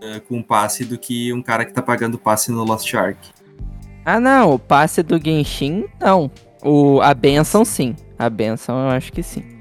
[0.00, 3.18] é, com o passe do que um cara que tá pagando passe no Lost Ark.
[4.04, 6.30] Ah, não, o passe do Genshin, não.
[6.62, 7.96] O, a benção, sim.
[8.18, 9.53] A benção, eu acho que sim.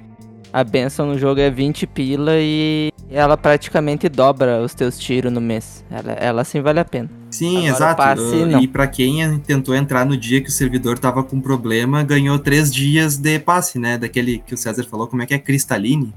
[0.54, 5.42] A benção no jogo é 20 pila e ela praticamente dobra os teus tiros no
[5.42, 5.84] mês.
[5.90, 7.10] Ela, ela sim vale a pena.
[7.32, 7.98] Sim, Agora o exato.
[7.98, 8.60] passe, Uh, não.
[8.62, 12.72] E pra quem tentou entrar no dia que o servidor tava com problema, ganhou três
[12.72, 13.98] dias de passe, né?
[13.98, 15.40] Daquele que o César falou, como é que é?
[15.40, 16.14] Cristaline?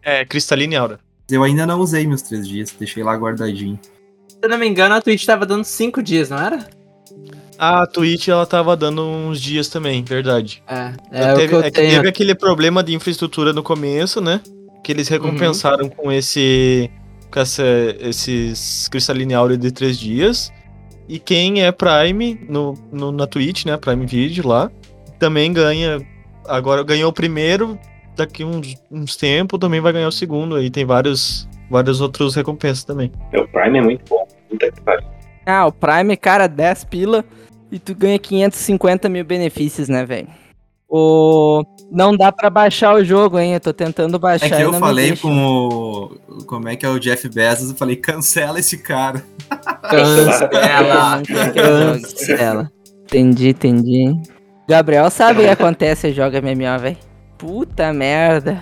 [0.00, 1.00] É, Cristaline Aura.
[1.28, 3.76] Eu ainda não usei meus três dias, deixei lá guardadinho.
[4.28, 6.68] Se eu não me engano, a Twitch tava dando 5 dias, não era?
[7.58, 10.62] A Twitch, ela tava dando uns dias também, verdade.
[10.68, 11.90] É, é o teve, que eu é que tenho.
[11.96, 14.40] teve aquele problema de infraestrutura no começo, né?
[14.82, 16.90] Que eles recompensaram com esse.
[17.30, 17.62] com essa,
[18.00, 20.52] esses Cristaline Aura de três dias.
[21.08, 23.76] E quem é Prime no, no- na Twitch, né?
[23.76, 24.70] Prime Video lá,
[25.18, 26.00] também ganha.
[26.46, 27.78] Agora ganhou o primeiro,
[28.16, 30.56] daqui uns, uns tempos também vai ganhar o segundo.
[30.56, 33.10] Aí tem vários, vários outros recompensas também.
[33.34, 34.26] o Prime é muito bom.
[34.50, 35.06] Puta que pariu.
[35.46, 37.22] Ah, o Prime, cara, 10 pila
[37.74, 40.28] e tu ganha 550 mil benefícios, né, velho?
[40.88, 41.64] O...
[41.90, 43.54] Não dá pra baixar o jogo, hein?
[43.54, 46.44] Eu tô tentando baixar É que e eu falei com o.
[46.46, 47.70] Como é que é o Jeff Bezos?
[47.70, 49.24] Eu falei, cancela esse cara.
[49.90, 51.22] Cancela.
[51.52, 52.72] Cancela.
[53.02, 54.14] Entendi, entendi.
[54.68, 56.96] Gabriel sabe o que acontece joga MMO, velho.
[57.36, 58.60] Puta merda.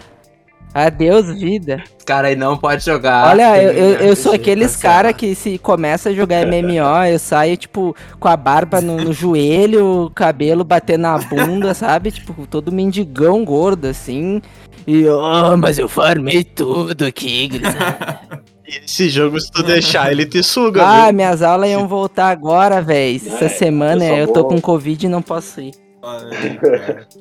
[0.74, 1.82] Adeus, vida.
[1.98, 3.28] Os caras aí não pode jogar.
[3.28, 7.56] Olha, eu, eu, eu sou aqueles cara que se começa a jogar MMO, eu saio,
[7.56, 12.10] tipo, com a barba no, no joelho, o cabelo batendo na bunda, sabe?
[12.10, 14.40] Tipo, todo mendigão gordo, assim.
[14.86, 17.50] E, oh, mas eu farmei tudo aqui.
[18.66, 21.14] Esse jogo, se tu deixar, ele te suga, Ah, viu?
[21.14, 23.16] minhas aulas iam voltar agora, velho.
[23.16, 25.72] Essa É, semana eu eu tô vou- com Covid e não posso ir.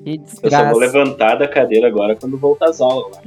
[0.04, 0.72] Que Eu só desgraça.
[0.72, 3.18] vou levantar da cadeira agora quando voltar às aulas.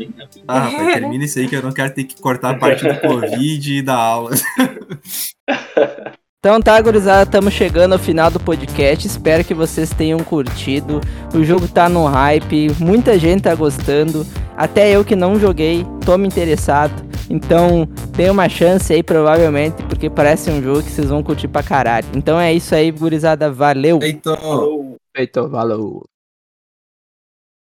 [0.48, 3.00] Ah, rapaz, termina isso aí que eu não quero ter que cortar a parte do
[3.00, 4.30] Covid e da aula.
[6.44, 9.06] Então tá, gurizada, estamos chegando ao final do podcast.
[9.06, 11.00] Espero que vocês tenham curtido.
[11.34, 14.26] O jogo tá no hype, muita gente tá gostando.
[14.54, 16.92] Até eu que não joguei, tô me interessado.
[17.30, 21.62] Então, tem uma chance aí, provavelmente, porque parece um jogo que vocês vão curtir pra
[21.62, 22.06] caralho.
[22.14, 23.50] Então é isso aí, gurizada.
[23.50, 23.98] Valeu!
[23.98, 24.93] Feito.
[25.14, 26.04] Feito, valeu.